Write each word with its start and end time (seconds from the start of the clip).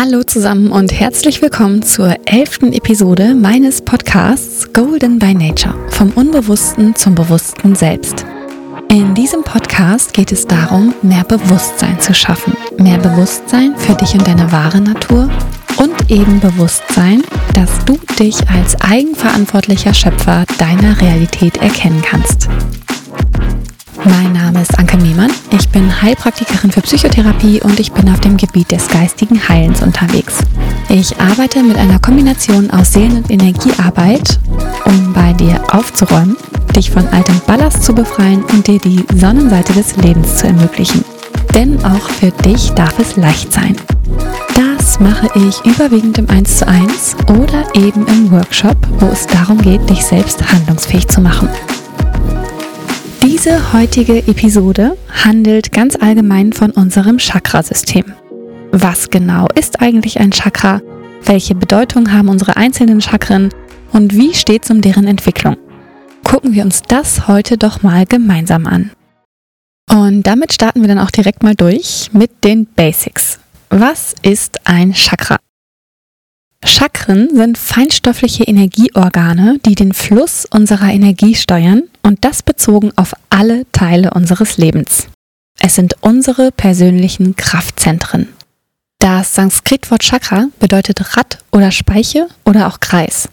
Hallo 0.00 0.22
zusammen 0.22 0.70
und 0.70 0.92
herzlich 0.92 1.42
willkommen 1.42 1.82
zur 1.82 2.14
elften 2.24 2.72
Episode 2.72 3.34
meines 3.34 3.82
Podcasts 3.82 4.72
Golden 4.72 5.18
by 5.18 5.34
Nature, 5.34 5.74
vom 5.90 6.10
Unbewussten 6.10 6.94
zum 6.94 7.16
bewussten 7.16 7.74
Selbst. 7.74 8.24
In 8.92 9.16
diesem 9.16 9.42
Podcast 9.42 10.14
geht 10.14 10.30
es 10.30 10.46
darum, 10.46 10.94
mehr 11.02 11.24
Bewusstsein 11.24 11.98
zu 11.98 12.14
schaffen. 12.14 12.56
Mehr 12.78 12.98
Bewusstsein 12.98 13.76
für 13.76 13.94
dich 13.94 14.14
und 14.14 14.24
deine 14.24 14.52
wahre 14.52 14.80
Natur 14.80 15.28
und 15.78 16.08
eben 16.08 16.38
Bewusstsein, 16.38 17.24
dass 17.54 17.84
du 17.84 17.98
dich 18.20 18.36
als 18.50 18.80
eigenverantwortlicher 18.80 19.94
Schöpfer 19.94 20.44
deiner 20.58 21.00
Realität 21.00 21.56
erkennen 21.56 22.02
kannst. 22.08 22.48
Mein 24.04 24.32
Name 24.32 24.62
ist 24.62 24.78
Anke 24.78 24.96
Mehmann. 24.96 25.30
Ich 25.50 25.68
bin 25.70 26.02
Heilpraktikerin 26.02 26.70
für 26.70 26.80
Psychotherapie 26.82 27.60
und 27.62 27.80
ich 27.80 27.92
bin 27.92 28.08
auf 28.10 28.20
dem 28.20 28.36
Gebiet 28.36 28.70
des 28.70 28.88
geistigen 28.88 29.48
Heilens 29.48 29.82
unterwegs. 29.82 30.38
Ich 30.88 31.18
arbeite 31.20 31.62
mit 31.62 31.76
einer 31.76 31.98
Kombination 31.98 32.70
aus 32.70 32.92
Seelen- 32.92 33.18
und 33.18 33.30
Energiearbeit, 33.30 34.38
um 34.84 35.12
bei 35.12 35.32
dir 35.32 35.60
aufzuräumen, 35.72 36.36
dich 36.76 36.90
von 36.90 37.06
altem 37.08 37.40
Ballast 37.46 37.82
zu 37.84 37.94
befreien 37.94 38.44
und 38.44 38.66
dir 38.66 38.78
die 38.78 39.04
Sonnenseite 39.14 39.72
des 39.72 39.96
Lebens 39.96 40.36
zu 40.36 40.46
ermöglichen. 40.46 41.04
Denn 41.54 41.84
auch 41.84 42.08
für 42.08 42.30
dich 42.30 42.70
darf 42.72 42.98
es 42.98 43.16
leicht 43.16 43.52
sein. 43.52 43.76
Das 44.54 45.00
mache 45.00 45.28
ich 45.34 45.64
überwiegend 45.64 46.18
im 46.18 46.30
1 46.30 46.58
zu 46.58 46.66
1 46.66 47.16
oder 47.28 47.64
eben 47.74 48.06
im 48.06 48.30
Workshop, 48.30 48.76
wo 49.00 49.06
es 49.06 49.26
darum 49.26 49.60
geht, 49.60 49.88
dich 49.90 50.04
selbst 50.04 50.40
handlungsfähig 50.52 51.08
zu 51.08 51.20
machen. 51.20 51.48
Diese 53.38 53.72
heutige 53.72 54.18
Episode 54.26 54.98
handelt 55.22 55.70
ganz 55.70 55.94
allgemein 55.94 56.52
von 56.52 56.72
unserem 56.72 57.20
Chakrasystem. 57.20 58.12
Was 58.72 59.10
genau 59.10 59.46
ist 59.54 59.80
eigentlich 59.80 60.18
ein 60.18 60.32
Chakra? 60.32 60.82
Welche 61.22 61.54
Bedeutung 61.54 62.12
haben 62.12 62.30
unsere 62.30 62.56
einzelnen 62.56 63.00
Chakren? 63.00 63.50
Und 63.92 64.16
wie 64.16 64.34
steht 64.34 64.64
es 64.64 64.72
um 64.72 64.80
deren 64.80 65.06
Entwicklung? 65.06 65.56
Gucken 66.24 66.52
wir 66.52 66.64
uns 66.64 66.82
das 66.82 67.28
heute 67.28 67.58
doch 67.58 67.80
mal 67.84 68.06
gemeinsam 68.06 68.66
an. 68.66 68.90
Und 69.88 70.24
damit 70.24 70.52
starten 70.52 70.80
wir 70.80 70.88
dann 70.88 70.98
auch 70.98 71.12
direkt 71.12 71.44
mal 71.44 71.54
durch 71.54 72.10
mit 72.12 72.42
den 72.42 72.66
Basics. 72.66 73.38
Was 73.70 74.16
ist 74.22 74.66
ein 74.66 74.94
Chakra? 74.94 75.36
Chakren 76.64 77.28
sind 77.34 77.58
feinstoffliche 77.58 78.44
Energieorgane, 78.44 79.58
die 79.64 79.74
den 79.74 79.92
Fluss 79.92 80.44
unserer 80.44 80.92
Energie 80.92 81.34
steuern 81.34 81.84
und 82.02 82.24
das 82.24 82.42
bezogen 82.42 82.92
auf 82.96 83.14
alle 83.30 83.64
Teile 83.72 84.12
unseres 84.12 84.58
Lebens. 84.58 85.08
Es 85.58 85.74
sind 85.74 85.96
unsere 86.02 86.52
persönlichen 86.52 87.36
Kraftzentren. 87.36 88.28
Das 89.00 89.34
Sanskritwort 89.34 90.02
Chakra 90.02 90.48
bedeutet 90.60 91.16
Rad 91.16 91.38
oder 91.52 91.70
Speiche 91.70 92.28
oder 92.44 92.68
auch 92.68 92.80
Kreis. 92.80 93.28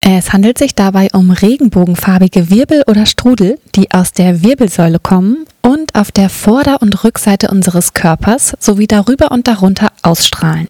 Es 0.00 0.32
handelt 0.32 0.58
sich 0.58 0.74
dabei 0.74 1.08
um 1.12 1.30
regenbogenfarbige 1.30 2.50
Wirbel 2.50 2.82
oder 2.86 3.04
Strudel, 3.04 3.58
die 3.74 3.90
aus 3.90 4.12
der 4.12 4.42
Wirbelsäule 4.42 5.00
kommen 5.00 5.44
und 5.62 5.94
auf 5.94 6.12
der 6.12 6.28
Vorder- 6.30 6.82
und 6.82 7.04
Rückseite 7.04 7.48
unseres 7.48 7.94
Körpers 7.94 8.54
sowie 8.60 8.86
darüber 8.86 9.32
und 9.32 9.48
darunter 9.48 9.92
ausstrahlen. 10.02 10.68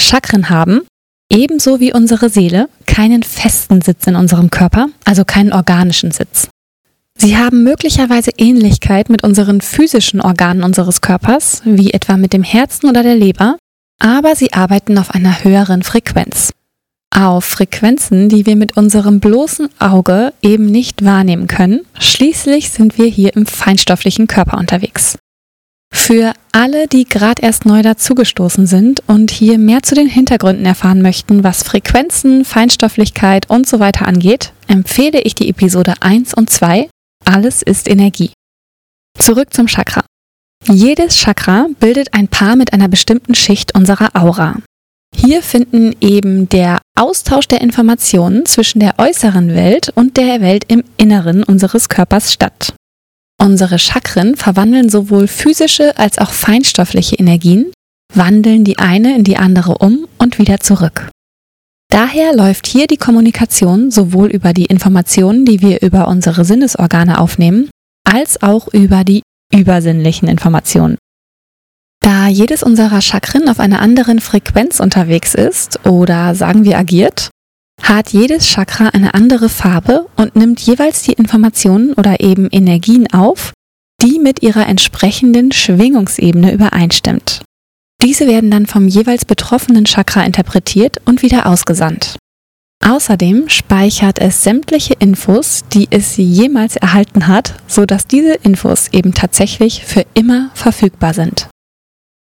Chakren 0.00 0.50
haben, 0.50 0.82
ebenso 1.30 1.78
wie 1.80 1.92
unsere 1.92 2.28
Seele, 2.28 2.68
keinen 2.86 3.22
festen 3.22 3.80
Sitz 3.80 4.06
in 4.06 4.16
unserem 4.16 4.50
Körper, 4.50 4.88
also 5.04 5.24
keinen 5.24 5.52
organischen 5.52 6.10
Sitz. 6.10 6.48
Sie 7.16 7.36
haben 7.36 7.62
möglicherweise 7.64 8.30
Ähnlichkeit 8.38 9.10
mit 9.10 9.22
unseren 9.22 9.60
physischen 9.60 10.20
Organen 10.20 10.62
unseres 10.62 11.02
Körpers, 11.02 11.60
wie 11.64 11.92
etwa 11.92 12.16
mit 12.16 12.32
dem 12.32 12.42
Herzen 12.42 12.88
oder 12.88 13.02
der 13.02 13.14
Leber, 13.14 13.58
aber 13.98 14.34
sie 14.34 14.54
arbeiten 14.54 14.96
auf 14.96 15.10
einer 15.10 15.44
höheren 15.44 15.82
Frequenz. 15.82 16.52
Auf 17.14 17.44
Frequenzen, 17.44 18.28
die 18.28 18.46
wir 18.46 18.56
mit 18.56 18.76
unserem 18.76 19.20
bloßen 19.20 19.68
Auge 19.78 20.32
eben 20.40 20.66
nicht 20.66 21.04
wahrnehmen 21.04 21.46
können. 21.46 21.80
Schließlich 21.98 22.70
sind 22.70 22.96
wir 22.96 23.06
hier 23.06 23.36
im 23.36 23.46
feinstofflichen 23.46 24.26
Körper 24.26 24.56
unterwegs. 24.56 25.18
Für 26.10 26.32
alle, 26.50 26.88
die 26.88 27.04
gerade 27.04 27.40
erst 27.42 27.66
neu 27.66 27.82
dazugestoßen 27.82 28.66
sind 28.66 29.02
und 29.06 29.30
hier 29.30 29.58
mehr 29.58 29.82
zu 29.82 29.94
den 29.94 30.08
Hintergründen 30.08 30.66
erfahren 30.66 31.02
möchten, 31.02 31.44
was 31.44 31.62
Frequenzen, 31.62 32.44
Feinstofflichkeit 32.44 33.48
und 33.48 33.68
so 33.68 33.78
weiter 33.78 34.08
angeht, 34.08 34.52
empfehle 34.66 35.20
ich 35.20 35.36
die 35.36 35.48
Episode 35.48 35.94
1 36.00 36.34
und 36.34 36.50
2 36.50 36.90
Alles 37.24 37.62
ist 37.62 37.88
Energie. 37.88 38.32
Zurück 39.18 39.54
zum 39.54 39.66
Chakra. 39.66 40.04
Jedes 40.66 41.16
Chakra 41.16 41.68
bildet 41.78 42.12
ein 42.12 42.28
Paar 42.28 42.56
mit 42.56 42.72
einer 42.72 42.88
bestimmten 42.88 43.34
Schicht 43.34 43.74
unserer 43.76 44.10
Aura. 44.14 44.56
Hier 45.14 45.42
finden 45.42 45.94
eben 46.00 46.48
der 46.48 46.80
Austausch 46.98 47.46
der 47.46 47.60
Informationen 47.60 48.46
zwischen 48.46 48.80
der 48.80 48.98
äußeren 48.98 49.54
Welt 49.54 49.90
und 49.94 50.16
der 50.16 50.40
Welt 50.40 50.64
im 50.68 50.82
Inneren 50.96 51.44
unseres 51.44 51.88
Körpers 51.88 52.32
statt. 52.32 52.74
Unsere 53.42 53.78
Chakren 53.78 54.36
verwandeln 54.36 54.90
sowohl 54.90 55.26
physische 55.26 55.96
als 55.96 56.18
auch 56.18 56.30
feinstoffliche 56.30 57.16
Energien, 57.16 57.72
wandeln 58.12 58.64
die 58.64 58.78
eine 58.78 59.16
in 59.16 59.24
die 59.24 59.38
andere 59.38 59.78
um 59.78 60.06
und 60.18 60.38
wieder 60.38 60.60
zurück. 60.60 61.08
Daher 61.90 62.34
läuft 62.36 62.66
hier 62.66 62.86
die 62.86 62.98
Kommunikation 62.98 63.90
sowohl 63.90 64.28
über 64.28 64.52
die 64.52 64.66
Informationen, 64.66 65.46
die 65.46 65.62
wir 65.62 65.80
über 65.80 66.06
unsere 66.08 66.44
Sinnesorgane 66.44 67.18
aufnehmen, 67.18 67.70
als 68.04 68.42
auch 68.42 68.68
über 68.68 69.04
die 69.04 69.22
übersinnlichen 69.52 70.28
Informationen. 70.28 70.98
Da 72.00 72.28
jedes 72.28 72.62
unserer 72.62 73.00
Chakren 73.00 73.48
auf 73.48 73.58
einer 73.58 73.80
anderen 73.80 74.20
Frequenz 74.20 74.80
unterwegs 74.80 75.34
ist 75.34 75.86
oder 75.86 76.34
sagen 76.34 76.64
wir 76.64 76.78
agiert, 76.78 77.30
hat 77.82 78.12
jedes 78.12 78.46
Chakra 78.46 78.88
eine 78.88 79.14
andere 79.14 79.48
Farbe 79.48 80.06
und 80.16 80.36
nimmt 80.36 80.60
jeweils 80.60 81.02
die 81.02 81.12
Informationen 81.12 81.92
oder 81.94 82.20
eben 82.20 82.48
Energien 82.50 83.12
auf, 83.12 83.52
die 84.02 84.18
mit 84.18 84.42
ihrer 84.42 84.66
entsprechenden 84.66 85.52
Schwingungsebene 85.52 86.52
übereinstimmt. 86.52 87.42
Diese 88.02 88.26
werden 88.26 88.50
dann 88.50 88.66
vom 88.66 88.88
jeweils 88.88 89.24
betroffenen 89.24 89.84
Chakra 89.84 90.22
interpretiert 90.22 90.98
und 91.04 91.22
wieder 91.22 91.46
ausgesandt. 91.46 92.16
Außerdem 92.82 93.50
speichert 93.50 94.18
es 94.18 94.42
sämtliche 94.42 94.94
Infos, 94.94 95.64
die 95.74 95.88
es 95.90 96.16
jemals 96.16 96.76
erhalten 96.76 97.26
hat, 97.26 97.54
sodass 97.66 98.06
diese 98.06 98.34
Infos 98.34 98.88
eben 98.92 99.12
tatsächlich 99.12 99.84
für 99.84 100.06
immer 100.14 100.50
verfügbar 100.54 101.12
sind. 101.12 101.48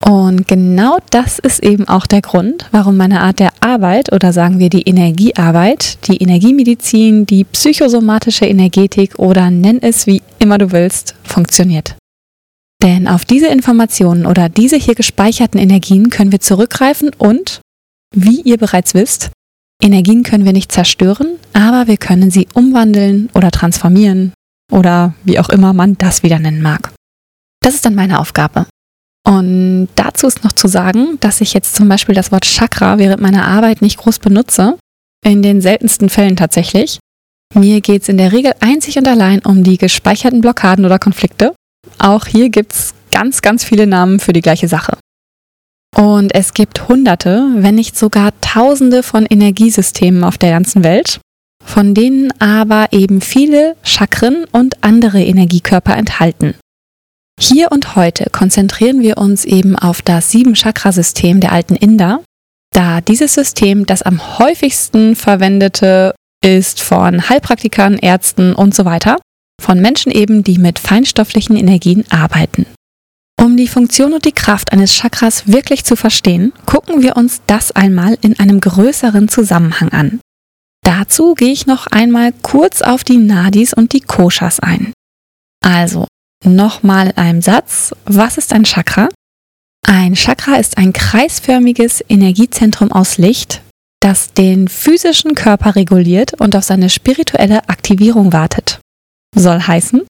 Und 0.06 0.46
genau 0.46 0.98
das 1.08 1.38
ist 1.38 1.62
eben 1.62 1.88
auch 1.88 2.06
der 2.06 2.20
Grund, 2.20 2.66
warum 2.72 2.98
meine 2.98 3.22
Art 3.22 3.38
der 3.38 3.52
Arbeit 3.60 4.12
oder 4.12 4.34
sagen 4.34 4.58
wir 4.58 4.68
die 4.68 4.82
Energiearbeit, 4.82 6.06
die 6.06 6.18
Energiemedizin, 6.18 7.24
die 7.24 7.44
psychosomatische 7.44 8.44
Energetik 8.44 9.18
oder 9.18 9.50
nenn 9.50 9.80
es 9.80 10.06
wie 10.06 10.20
immer 10.38 10.58
du 10.58 10.72
willst, 10.72 11.14
funktioniert. 11.22 11.96
Denn 12.82 13.08
auf 13.08 13.24
diese 13.24 13.46
Informationen 13.46 14.26
oder 14.26 14.50
diese 14.50 14.76
hier 14.76 14.94
gespeicherten 14.94 15.58
Energien 15.58 16.10
können 16.10 16.32
wir 16.32 16.40
zurückgreifen 16.40 17.10
und, 17.16 17.62
wie 18.14 18.42
ihr 18.42 18.58
bereits 18.58 18.92
wisst, 18.92 19.30
Energien 19.82 20.22
können 20.22 20.44
wir 20.44 20.52
nicht 20.52 20.70
zerstören, 20.70 21.38
aber 21.54 21.86
wir 21.86 21.96
können 21.96 22.30
sie 22.30 22.46
umwandeln 22.52 23.30
oder 23.32 23.50
transformieren 23.50 24.34
oder 24.70 25.14
wie 25.24 25.38
auch 25.38 25.48
immer 25.48 25.72
man 25.72 25.96
das 25.96 26.22
wieder 26.22 26.38
nennen 26.38 26.60
mag. 26.60 26.92
Das 27.62 27.74
ist 27.74 27.86
dann 27.86 27.94
meine 27.94 28.18
Aufgabe. 28.18 28.66
Und 29.26 29.88
dazu 29.94 30.26
ist 30.26 30.44
noch 30.44 30.52
zu 30.52 30.68
sagen, 30.68 31.18
dass 31.20 31.40
ich 31.40 31.54
jetzt 31.54 31.74
zum 31.74 31.88
Beispiel 31.88 32.14
das 32.14 32.30
Wort 32.30 32.44
Chakra 32.44 32.98
während 32.98 33.22
meiner 33.22 33.46
Arbeit 33.46 33.80
nicht 33.80 33.98
groß 33.98 34.18
benutze. 34.18 34.76
In 35.24 35.42
den 35.42 35.62
seltensten 35.62 36.10
Fällen 36.10 36.36
tatsächlich. 36.36 36.98
Mir 37.54 37.80
geht 37.80 38.02
es 38.02 38.08
in 38.08 38.18
der 38.18 38.32
Regel 38.32 38.52
einzig 38.60 38.98
und 38.98 39.08
allein 39.08 39.40
um 39.40 39.64
die 39.64 39.78
gespeicherten 39.78 40.40
Blockaden 40.40 40.84
oder 40.84 40.98
Konflikte. 40.98 41.54
Auch 41.98 42.26
hier 42.26 42.50
gibt 42.50 42.72
es 42.72 42.94
ganz, 43.10 43.40
ganz 43.40 43.64
viele 43.64 43.86
Namen 43.86 44.20
für 44.20 44.32
die 44.32 44.42
gleiche 44.42 44.68
Sache. 44.68 44.98
Und 45.96 46.34
es 46.34 46.52
gibt 46.52 46.88
hunderte, 46.88 47.46
wenn 47.56 47.76
nicht 47.76 47.96
sogar 47.96 48.32
tausende 48.40 49.02
von 49.02 49.24
Energiesystemen 49.24 50.24
auf 50.24 50.36
der 50.36 50.50
ganzen 50.50 50.82
Welt, 50.82 51.20
von 51.64 51.94
denen 51.94 52.32
aber 52.40 52.88
eben 52.90 53.20
viele 53.20 53.76
Chakren 53.84 54.44
und 54.50 54.82
andere 54.82 55.22
Energiekörper 55.22 55.96
enthalten. 55.96 56.54
Hier 57.40 57.72
und 57.72 57.96
heute 57.96 58.30
konzentrieren 58.30 59.02
wir 59.02 59.18
uns 59.18 59.44
eben 59.44 59.76
auf 59.76 60.02
das 60.02 60.30
Sieben-Chakra-System 60.30 61.40
der 61.40 61.52
alten 61.52 61.74
Inder, 61.74 62.22
da 62.72 63.00
dieses 63.00 63.34
System 63.34 63.86
das 63.86 64.02
am 64.02 64.38
häufigsten 64.38 65.14
verwendete 65.16 66.14
ist 66.44 66.80
von 66.80 67.28
Heilpraktikern, 67.28 67.96
Ärzten 67.96 68.54
und 68.54 68.74
so 68.74 68.84
weiter, 68.84 69.16
von 69.60 69.80
Menschen 69.80 70.10
eben, 70.12 70.44
die 70.44 70.58
mit 70.58 70.78
feinstofflichen 70.78 71.56
Energien 71.56 72.04
arbeiten. 72.10 72.66
Um 73.40 73.56
die 73.56 73.68
Funktion 73.68 74.12
und 74.12 74.24
die 74.24 74.32
Kraft 74.32 74.72
eines 74.72 74.94
Chakras 74.94 75.48
wirklich 75.48 75.84
zu 75.84 75.96
verstehen, 75.96 76.52
gucken 76.66 77.02
wir 77.02 77.16
uns 77.16 77.42
das 77.46 77.72
einmal 77.72 78.16
in 78.20 78.38
einem 78.38 78.60
größeren 78.60 79.28
Zusammenhang 79.28 79.90
an. 79.90 80.20
Dazu 80.84 81.34
gehe 81.34 81.52
ich 81.52 81.66
noch 81.66 81.86
einmal 81.86 82.32
kurz 82.42 82.82
auf 82.82 83.04
die 83.04 83.16
Nadis 83.16 83.72
und 83.72 83.92
die 83.92 84.00
Koshas 84.00 84.60
ein. 84.60 84.92
Also, 85.64 86.06
Nochmal 86.44 87.08
in 87.08 87.16
einem 87.16 87.42
Satz. 87.42 87.94
Was 88.04 88.36
ist 88.38 88.52
ein 88.52 88.64
Chakra? 88.64 89.08
Ein 89.86 90.14
Chakra 90.14 90.56
ist 90.56 90.78
ein 90.78 90.92
kreisförmiges 90.92 92.04
Energiezentrum 92.08 92.92
aus 92.92 93.18
Licht, 93.18 93.62
das 94.00 94.32
den 94.34 94.68
physischen 94.68 95.34
Körper 95.34 95.76
reguliert 95.76 96.38
und 96.40 96.54
auf 96.56 96.64
seine 96.64 96.90
spirituelle 96.90 97.68
Aktivierung 97.68 98.32
wartet. 98.32 98.80
Soll 99.34 99.60
heißen, 99.60 100.02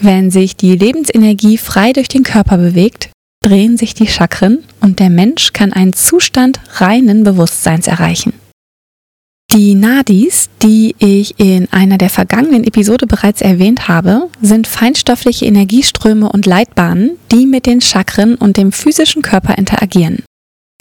wenn 0.00 0.30
sich 0.30 0.56
die 0.56 0.76
Lebensenergie 0.76 1.58
frei 1.58 1.92
durch 1.92 2.08
den 2.08 2.22
Körper 2.22 2.58
bewegt, 2.58 3.10
drehen 3.44 3.76
sich 3.76 3.94
die 3.94 4.06
Chakren 4.06 4.64
und 4.80 4.98
der 4.98 5.10
Mensch 5.10 5.52
kann 5.52 5.72
einen 5.72 5.92
Zustand 5.92 6.60
reinen 6.74 7.24
Bewusstseins 7.24 7.86
erreichen. 7.86 8.32
Die 9.50 9.74
Nadis, 9.74 10.50
die 10.62 10.94
ich 10.98 11.40
in 11.40 11.72
einer 11.72 11.96
der 11.96 12.10
vergangenen 12.10 12.64
Episode 12.64 13.06
bereits 13.06 13.40
erwähnt 13.40 13.88
habe, 13.88 14.28
sind 14.42 14.66
feinstoffliche 14.66 15.46
Energieströme 15.46 16.30
und 16.30 16.44
Leitbahnen, 16.44 17.18
die 17.32 17.46
mit 17.46 17.64
den 17.64 17.80
Chakren 17.80 18.34
und 18.34 18.58
dem 18.58 18.72
physischen 18.72 19.22
Körper 19.22 19.56
interagieren. 19.56 20.22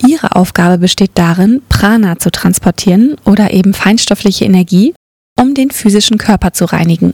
Ihre 0.06 0.36
Aufgabe 0.36 0.78
besteht 0.78 1.12
darin, 1.16 1.62
Prana 1.70 2.20
zu 2.20 2.30
transportieren 2.30 3.16
oder 3.24 3.52
eben 3.52 3.74
feinstoffliche 3.74 4.46
Energie, 4.46 4.94
um 5.40 5.54
den 5.54 5.72
physischen 5.72 6.18
Körper 6.18 6.52
zu 6.52 6.66
reinigen. 6.66 7.14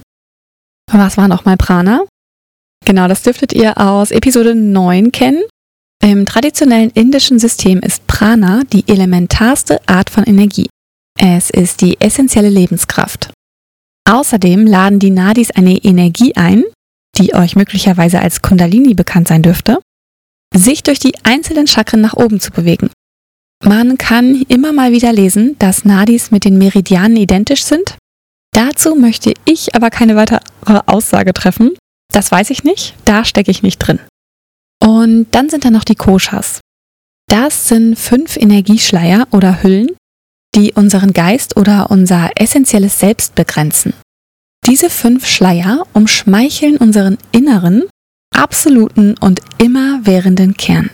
Was 0.92 1.18
war 1.18 1.28
nochmal 1.28 1.58
Prana? 1.58 2.04
Genau, 2.84 3.08
das 3.08 3.22
dürftet 3.22 3.54
ihr 3.54 3.78
aus 3.78 4.12
Episode 4.12 4.56
9 4.56 5.12
kennen. 5.12 5.44
Im 6.04 6.26
traditionellen 6.26 6.90
indischen 6.90 7.40
System 7.40 7.80
ist 7.80 8.06
Prana 8.08 8.64
die 8.74 8.84
elementarste 8.88 9.80
Art 9.88 10.10
von 10.10 10.26
Energie. 10.26 10.68
Es 11.26 11.50
ist 11.50 11.80
die 11.80 12.02
essentielle 12.02 12.50
Lebenskraft. 12.50 13.32
Außerdem 14.06 14.68
laden 14.68 15.00
die 15.00 15.10
Nadis 15.10 15.52
eine 15.52 15.78
Energie 15.78 16.36
ein, 16.36 16.66
die 17.18 17.34
euch 17.34 17.56
möglicherweise 17.56 18.20
als 18.20 18.42
Kundalini 18.42 18.94
bekannt 18.94 19.30
sein 19.30 19.42
dürfte, 19.42 19.80
sich 20.54 20.84
durch 20.84 21.00
die 21.00 21.14
einzelnen 21.24 21.66
Chakren 21.66 22.02
nach 22.02 22.16
oben 22.16 22.42
zu 22.42 22.52
bewegen. 22.52 22.90
Man 23.64 23.98
kann 23.98 24.42
immer 24.50 24.74
mal 24.74 24.92
wieder 24.92 25.14
lesen, 25.14 25.58
dass 25.60 25.86
Nadis 25.86 26.32
mit 26.32 26.44
den 26.44 26.58
Meridianen 26.58 27.16
identisch 27.16 27.64
sind. 27.64 27.96
Dazu 28.52 28.96
möchte 28.96 29.32
ich 29.46 29.76
aber 29.76 29.92
keine 29.92 30.18
weitere 30.18 30.42
Aussage 30.88 31.32
treffen. 31.32 31.78
Das 32.12 32.34
weiß 32.34 32.50
ich 32.50 32.66
nicht, 32.66 32.96
da 33.06 33.24
stecke 33.24 33.50
ich 33.50 33.64
nicht 33.64 33.78
drin. 33.78 34.02
Und 34.84 35.28
dann 35.32 35.50
sind 35.50 35.64
da 35.64 35.72
noch 35.72 35.86
die 35.86 35.96
Koshas. 35.96 36.60
Das 37.30 37.70
sind 37.70 37.98
fünf 37.98 38.36
Energieschleier 38.36 39.30
oder 39.32 39.64
Hüllen, 39.64 39.88
die 40.56 40.74
unseren 40.74 41.14
Geist 41.14 41.58
oder 41.58 41.92
unser 41.92 42.32
essentielles 42.36 43.00
Selbst 43.00 43.36
begrenzen. 43.36 43.94
Diese 44.66 44.90
fünf 44.90 45.28
Schleier 45.28 45.86
umschmeicheln 45.94 46.78
unseren 46.78 47.18
inneren, 47.32 47.84
absoluten 48.34 49.16
und 49.20 49.42
immerwährenden 49.58 50.56
Kern. 50.56 50.90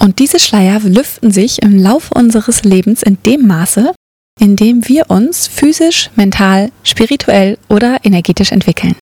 Und 0.00 0.18
diese 0.18 0.38
Schleier 0.38 0.80
lüften 0.80 1.32
sich 1.32 1.62
im 1.62 1.78
Laufe 1.78 2.14
unseres 2.14 2.64
Lebens 2.64 3.02
in 3.02 3.18
dem 3.24 3.46
Maße, 3.46 3.92
in 4.40 4.56
dem 4.56 4.86
wir 4.88 5.10
uns 5.10 5.48
physisch, 5.48 6.10
mental, 6.16 6.70
spirituell 6.84 7.58
oder 7.68 7.98
energetisch 8.04 8.52
entwickeln. 8.52 8.94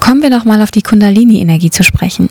Kommen 0.00 0.22
wir 0.22 0.30
nochmal 0.30 0.62
auf 0.62 0.70
die 0.70 0.82
Kundalini-Energie 0.82 1.70
zu 1.70 1.82
sprechen. 1.82 2.28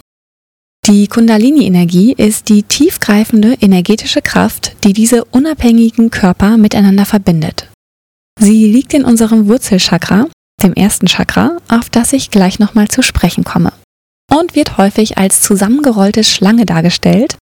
Die 0.87 1.07
Kundalini-Energie 1.07 2.13
ist 2.13 2.49
die 2.49 2.63
tiefgreifende 2.63 3.53
energetische 3.61 4.21
Kraft, 4.21 4.75
die 4.83 4.93
diese 4.93 5.23
unabhängigen 5.25 6.09
Körper 6.09 6.57
miteinander 6.57 7.05
verbindet. 7.05 7.69
Sie 8.39 8.71
liegt 8.71 8.93
in 8.93 9.03
unserem 9.03 9.47
Wurzelchakra, 9.47 10.27
dem 10.63 10.73
ersten 10.73 11.07
Chakra, 11.07 11.57
auf 11.67 11.89
das 11.89 12.13
ich 12.13 12.31
gleich 12.31 12.57
nochmal 12.59 12.87
zu 12.87 13.03
sprechen 13.03 13.43
komme, 13.43 13.73
und 14.31 14.55
wird 14.55 14.77
häufig 14.77 15.17
als 15.17 15.41
zusammengerollte 15.41 16.23
Schlange 16.23 16.65
dargestellt, 16.65 17.37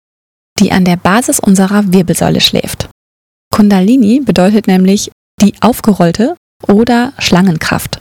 die 0.59 0.71
an 0.71 0.85
der 0.85 0.97
Basis 0.97 1.39
unserer 1.39 1.91
Wirbelsäule 1.91 2.41
schläft. 2.41 2.89
Kundalini 3.53 4.21
bedeutet 4.21 4.68
nämlich 4.68 5.12
die 5.41 5.53
aufgerollte 5.62 6.35
oder 6.68 7.13
Schlangenkraft. 7.18 8.00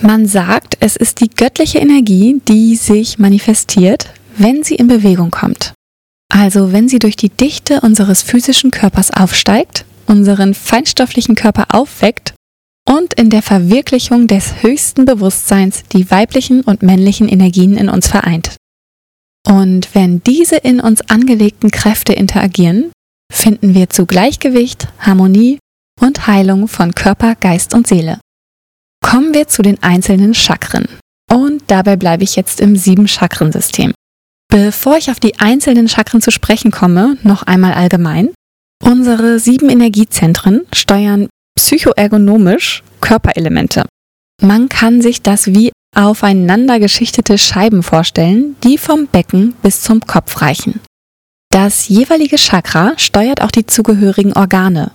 Man 0.00 0.26
sagt, 0.26 0.76
es 0.80 0.96
ist 0.96 1.20
die 1.20 1.30
göttliche 1.30 1.78
Energie, 1.78 2.40
die 2.48 2.76
sich 2.76 3.18
manifestiert, 3.18 4.10
wenn 4.36 4.64
sie 4.64 4.74
in 4.74 4.88
Bewegung 4.88 5.30
kommt. 5.30 5.74
Also 6.32 6.72
wenn 6.72 6.88
sie 6.88 6.98
durch 6.98 7.16
die 7.16 7.28
Dichte 7.28 7.80
unseres 7.80 8.22
physischen 8.22 8.70
Körpers 8.70 9.12
aufsteigt, 9.12 9.84
unseren 10.06 10.54
feinstofflichen 10.54 11.34
Körper 11.34 11.66
aufweckt 11.70 12.34
und 12.88 13.14
in 13.14 13.30
der 13.30 13.42
Verwirklichung 13.42 14.26
des 14.26 14.62
höchsten 14.62 15.04
Bewusstseins 15.04 15.82
die 15.92 16.10
weiblichen 16.10 16.62
und 16.62 16.82
männlichen 16.82 17.28
Energien 17.28 17.76
in 17.76 17.88
uns 17.88 18.08
vereint. 18.08 18.56
Und 19.46 19.94
wenn 19.94 20.22
diese 20.22 20.56
in 20.56 20.80
uns 20.80 21.00
angelegten 21.02 21.70
Kräfte 21.70 22.12
interagieren, 22.12 22.92
finden 23.32 23.74
wir 23.74 23.90
zu 23.90 24.06
Gleichgewicht, 24.06 24.88
Harmonie 24.98 25.58
und 26.00 26.26
Heilung 26.26 26.68
von 26.68 26.94
Körper, 26.94 27.34
Geist 27.34 27.74
und 27.74 27.86
Seele. 27.86 28.20
Kommen 29.04 29.34
wir 29.34 29.48
zu 29.48 29.62
den 29.62 29.82
einzelnen 29.82 30.34
Chakren. 30.34 30.86
Und 31.30 31.62
dabei 31.66 31.96
bleibe 31.96 32.24
ich 32.24 32.36
jetzt 32.36 32.60
im 32.60 32.76
Sieben-Chakren-System. 32.76 33.92
Bevor 34.52 34.98
ich 34.98 35.10
auf 35.10 35.18
die 35.18 35.40
einzelnen 35.40 35.88
Chakren 35.88 36.20
zu 36.20 36.30
sprechen 36.30 36.70
komme, 36.70 37.16
noch 37.22 37.42
einmal 37.42 37.72
allgemein. 37.72 38.34
Unsere 38.84 39.38
sieben 39.38 39.70
Energiezentren 39.70 40.66
steuern 40.74 41.30
psychoergonomisch 41.58 42.82
Körperelemente. 43.00 43.86
Man 44.42 44.68
kann 44.68 45.00
sich 45.00 45.22
das 45.22 45.46
wie 45.46 45.72
aufeinander 45.96 46.80
geschichtete 46.80 47.38
Scheiben 47.38 47.82
vorstellen, 47.82 48.56
die 48.62 48.76
vom 48.76 49.06
Becken 49.06 49.54
bis 49.62 49.80
zum 49.80 50.02
Kopf 50.02 50.42
reichen. 50.42 50.80
Das 51.50 51.88
jeweilige 51.88 52.36
Chakra 52.36 52.92
steuert 52.98 53.40
auch 53.40 53.52
die 53.52 53.64
zugehörigen 53.64 54.34
Organe. 54.34 54.92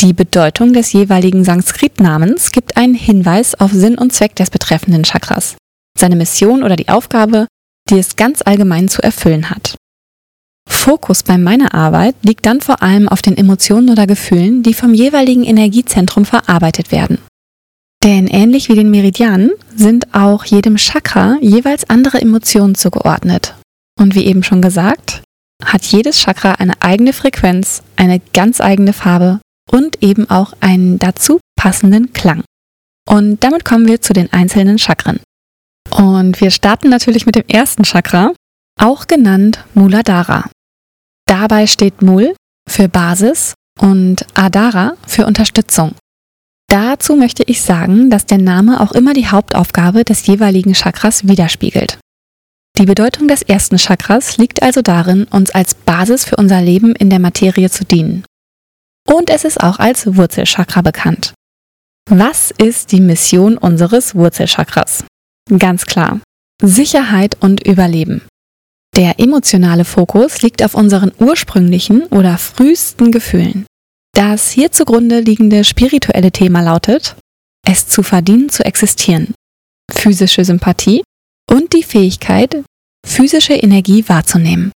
Die 0.00 0.14
Bedeutung 0.14 0.72
des 0.72 0.94
jeweiligen 0.94 1.44
Sanskrit-Namens 1.44 2.52
gibt 2.52 2.78
einen 2.78 2.94
Hinweis 2.94 3.54
auf 3.54 3.70
Sinn 3.70 3.98
und 3.98 4.14
Zweck 4.14 4.34
des 4.36 4.48
betreffenden 4.48 5.02
Chakras, 5.02 5.56
seine 5.98 6.16
Mission 6.16 6.62
oder 6.62 6.76
die 6.76 6.88
Aufgabe, 6.88 7.48
die 7.90 7.98
es 7.98 8.16
ganz 8.16 8.42
allgemein 8.44 8.88
zu 8.88 9.02
erfüllen 9.02 9.50
hat. 9.50 9.76
Fokus 10.68 11.22
bei 11.22 11.38
meiner 11.38 11.74
Arbeit 11.74 12.14
liegt 12.22 12.46
dann 12.46 12.60
vor 12.60 12.82
allem 12.82 13.08
auf 13.08 13.22
den 13.22 13.36
Emotionen 13.36 13.90
oder 13.90 14.06
Gefühlen, 14.06 14.62
die 14.62 14.74
vom 14.74 14.94
jeweiligen 14.94 15.44
Energiezentrum 15.44 16.24
verarbeitet 16.24 16.92
werden. 16.92 17.18
Denn 18.04 18.28
ähnlich 18.28 18.68
wie 18.68 18.74
den 18.74 18.90
Meridianen 18.90 19.50
sind 19.74 20.14
auch 20.14 20.44
jedem 20.44 20.76
Chakra 20.76 21.36
jeweils 21.40 21.88
andere 21.90 22.20
Emotionen 22.20 22.74
zugeordnet. 22.74 23.54
Und 23.98 24.14
wie 24.14 24.26
eben 24.26 24.44
schon 24.44 24.62
gesagt, 24.62 25.22
hat 25.64 25.84
jedes 25.84 26.18
Chakra 26.18 26.52
eine 26.52 26.80
eigene 26.80 27.12
Frequenz, 27.12 27.82
eine 27.96 28.20
ganz 28.32 28.60
eigene 28.60 28.92
Farbe 28.92 29.40
und 29.70 30.02
eben 30.02 30.30
auch 30.30 30.52
einen 30.60 30.98
dazu 30.98 31.40
passenden 31.56 32.12
Klang. 32.12 32.44
Und 33.08 33.42
damit 33.42 33.64
kommen 33.64 33.88
wir 33.88 34.00
zu 34.00 34.12
den 34.12 34.32
einzelnen 34.32 34.78
Chakren. 34.78 35.20
Und 35.98 36.40
wir 36.40 36.52
starten 36.52 36.90
natürlich 36.90 37.26
mit 37.26 37.34
dem 37.34 37.46
ersten 37.48 37.82
Chakra, 37.82 38.32
auch 38.80 39.08
genannt 39.08 39.64
Muladhara. 39.74 40.48
Dabei 41.26 41.66
steht 41.66 42.02
Mul 42.02 42.36
für 42.70 42.88
Basis 42.88 43.54
und 43.80 44.24
Adara 44.34 44.94
für 45.06 45.26
Unterstützung. 45.26 45.96
Dazu 46.68 47.16
möchte 47.16 47.42
ich 47.42 47.62
sagen, 47.62 48.10
dass 48.10 48.26
der 48.26 48.38
Name 48.38 48.80
auch 48.80 48.92
immer 48.92 49.12
die 49.12 49.26
Hauptaufgabe 49.26 50.04
des 50.04 50.24
jeweiligen 50.26 50.74
Chakras 50.74 51.26
widerspiegelt. 51.26 51.98
Die 52.78 52.86
Bedeutung 52.86 53.26
des 53.26 53.42
ersten 53.42 53.76
Chakras 53.76 54.36
liegt 54.36 54.62
also 54.62 54.82
darin, 54.82 55.24
uns 55.24 55.50
als 55.50 55.74
Basis 55.74 56.24
für 56.24 56.36
unser 56.36 56.62
Leben 56.62 56.94
in 56.94 57.10
der 57.10 57.18
Materie 57.18 57.70
zu 57.70 57.84
dienen. 57.84 58.24
Und 59.04 59.30
es 59.30 59.44
ist 59.44 59.60
auch 59.60 59.80
als 59.80 60.16
Wurzelchakra 60.16 60.82
bekannt. 60.82 61.34
Was 62.08 62.52
ist 62.52 62.92
die 62.92 63.00
Mission 63.00 63.58
unseres 63.58 64.14
Wurzelchakras? 64.14 65.04
Ganz 65.56 65.86
klar. 65.86 66.20
Sicherheit 66.62 67.36
und 67.40 67.66
Überleben. 67.66 68.22
Der 68.96 69.20
emotionale 69.20 69.84
Fokus 69.84 70.42
liegt 70.42 70.62
auf 70.62 70.74
unseren 70.74 71.12
ursprünglichen 71.18 72.02
oder 72.06 72.36
frühesten 72.36 73.12
Gefühlen. 73.12 73.66
Das 74.14 74.50
hier 74.50 74.72
zugrunde 74.72 75.20
liegende 75.20 75.62
spirituelle 75.62 76.32
Thema 76.32 76.60
lautet, 76.62 77.16
es 77.64 77.86
zu 77.86 78.02
verdienen 78.02 78.48
zu 78.48 78.64
existieren, 78.64 79.34
physische 79.92 80.44
Sympathie 80.44 81.04
und 81.48 81.72
die 81.74 81.84
Fähigkeit, 81.84 82.64
physische 83.06 83.54
Energie 83.54 84.08
wahrzunehmen. 84.08 84.72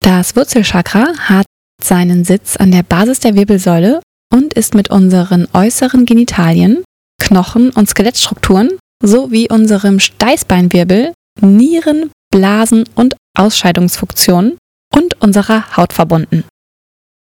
Das 0.00 0.34
Wurzelchakra 0.34 1.12
hat 1.18 1.46
seinen 1.82 2.24
Sitz 2.24 2.56
an 2.56 2.70
der 2.70 2.82
Basis 2.82 3.20
der 3.20 3.34
Wirbelsäule 3.34 4.00
und 4.32 4.54
ist 4.54 4.74
mit 4.74 4.90
unseren 4.90 5.46
äußeren 5.52 6.06
Genitalien, 6.06 6.82
Knochen 7.20 7.70
und 7.70 7.88
Skelettstrukturen 7.88 8.78
sowie 9.02 9.48
unserem 9.50 9.98
Steißbeinwirbel, 10.00 11.12
Nieren, 11.40 12.10
Blasen 12.30 12.84
und 12.94 13.14
Ausscheidungsfunktionen 13.36 14.56
und 14.94 15.20
unserer 15.20 15.76
Haut 15.76 15.92
verbunden. 15.92 16.44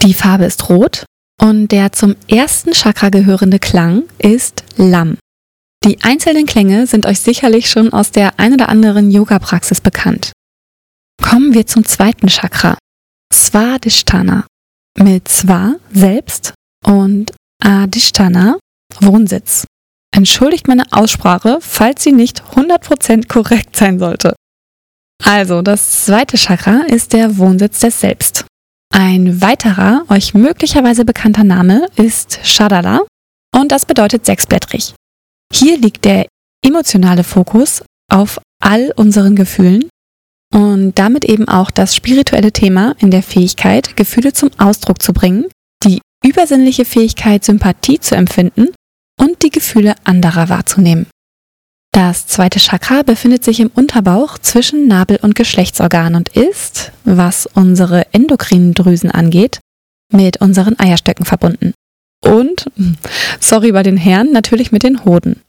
Die 0.03 0.15
Farbe 0.15 0.45
ist 0.45 0.69
rot 0.69 1.05
und 1.41 1.69
der 1.69 1.93
zum 1.93 2.17
ersten 2.29 2.73
Chakra 2.73 3.09
gehörende 3.09 3.59
Klang 3.59 4.05
ist 4.19 4.65
Lam. 4.77 5.17
Die 5.85 6.01
einzelnen 6.03 6.47
Klänge 6.47 6.87
sind 6.87 7.07
euch 7.07 7.21
sicherlich 7.21 7.69
schon 7.69 7.93
aus 7.93 8.13
der 8.13 8.39
ein 8.39 8.53
oder 8.53 8.69
anderen 8.69 9.11
Yoga-Praxis 9.11 9.81
bekannt. 9.81 10.33
Kommen 11.21 11.55
wir 11.55 11.67
zum 11.67 11.85
zweiten 11.85 12.29
Chakra, 12.29 12.77
Svadhisthana. 13.33 14.47
Mit 14.99 15.29
Sva 15.29 15.77
selbst 15.93 16.53
und 16.85 17.33
Adhisthana 17.63 18.59
Wohnsitz. 19.01 19.65
Entschuldigt 20.15 20.69
meine 20.69 20.85
Aussprache, 20.93 21.59
falls 21.61 22.05
sie 22.05 22.13
nicht 22.13 22.43
100% 22.55 23.29
korrekt 23.29 23.77
sein 23.77 23.99
sollte. 23.99 24.37
Also, 25.25 25.63
das 25.63 26.05
zweite 26.05 26.37
Chakra 26.37 26.83
ist 26.87 27.13
der 27.13 27.39
Wohnsitz 27.39 27.81
des 27.81 28.01
Selbst. 28.01 28.45
Ein 28.93 29.41
weiterer, 29.41 30.05
euch 30.11 30.35
möglicherweise 30.35 31.07
bekannter 31.07 31.45
Name 31.45 31.87
ist 31.97 32.41
Shadala 32.43 33.01
und 33.57 33.73
das 33.73 33.87
bedeutet 33.87 34.27
sechsblättrig. 34.27 34.95
Hier 35.53 35.79
liegt 35.79 36.05
der 36.05 36.27
emotionale 36.65 37.25
Fokus 37.25 37.83
auf 38.11 38.39
all 38.63 38.93
unseren 38.97 39.35
Gefühlen 39.35 39.89
und 40.53 40.99
damit 40.99 41.25
eben 41.25 41.49
auch 41.49 41.71
das 41.71 41.97
spirituelle 41.97 42.53
Thema 42.53 42.95
in 42.99 43.11
der 43.11 43.23
Fähigkeit, 43.23 43.97
Gefühle 43.97 44.35
zum 44.35 44.51
Ausdruck 44.59 45.01
zu 45.01 45.15
bringen, 45.15 45.47
die 45.85 46.01
übersinnliche 46.23 46.85
Fähigkeit, 46.85 47.45
Sympathie 47.45 47.99
zu 47.99 48.15
empfinden 48.15 48.69
und 49.19 49.43
die 49.43 49.51
Gefühle 49.51 49.95
anderer 50.05 50.49
wahrzunehmen. 50.49 51.07
Das 51.93 52.27
zweite 52.27 52.59
Chakra 52.59 53.03
befindet 53.03 53.45
sich 53.45 53.61
im 53.61 53.71
Unterbauch 53.75 54.39
zwischen 54.39 54.89
Nabel 54.89 55.19
und 55.21 55.35
Geschlechtsorgan 55.35 56.15
und 56.15 56.31
ist, 56.31 56.91
was 57.05 57.47
unsere 57.47 58.13
endokrinen 58.15 58.73
Drüsen 58.73 59.11
angeht, 59.11 59.61
mit 60.11 60.41
unseren 60.41 60.79
Eierstöcken 60.79 61.27
verbunden. 61.27 61.75
Und, 62.25 62.71
sorry 63.41 63.73
bei 63.73 63.83
den 63.83 63.99
Herren, 63.99 64.33
natürlich 64.33 64.73
mit 64.73 64.85
den 64.85 65.05
Hoden. 65.05 65.43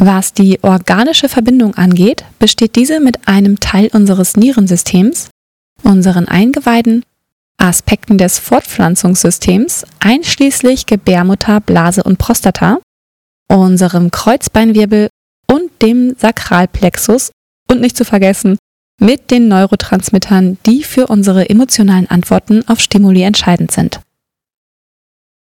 Was 0.00 0.32
die 0.32 0.62
organische 0.62 1.28
Verbindung 1.28 1.74
angeht, 1.74 2.24
besteht 2.38 2.76
diese 2.76 3.00
mit 3.00 3.26
einem 3.26 3.58
Teil 3.58 3.88
unseres 3.92 4.36
Nierensystems, 4.36 5.30
unseren 5.82 6.28
Eingeweiden, 6.28 7.02
Aspekten 7.56 8.18
des 8.18 8.38
Fortpflanzungssystems, 8.38 9.84
einschließlich 10.00 10.86
Gebärmutter, 10.86 11.60
Blase 11.60 12.04
und 12.04 12.18
Prostata, 12.18 12.78
unserem 13.48 14.10
Kreuzbeinwirbel 14.10 15.08
und 15.50 15.70
dem 15.82 16.14
Sakralplexus 16.18 17.30
und 17.70 17.80
nicht 17.80 17.96
zu 17.96 18.04
vergessen 18.04 18.58
mit 19.00 19.30
den 19.30 19.48
Neurotransmittern, 19.48 20.58
die 20.66 20.82
für 20.82 21.06
unsere 21.06 21.48
emotionalen 21.48 22.08
Antworten 22.08 22.66
auf 22.68 22.80
Stimuli 22.80 23.22
entscheidend 23.22 23.70
sind. 23.70 24.00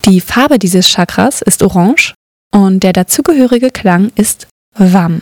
Die 0.05 0.19
Farbe 0.19 0.59
dieses 0.59 0.87
Chakras 0.87 1.41
ist 1.41 1.63
orange 1.63 2.13
und 2.51 2.81
der 2.83 2.93
dazugehörige 2.93 3.71
Klang 3.71 4.11
ist 4.15 4.47
Wam. 4.75 5.21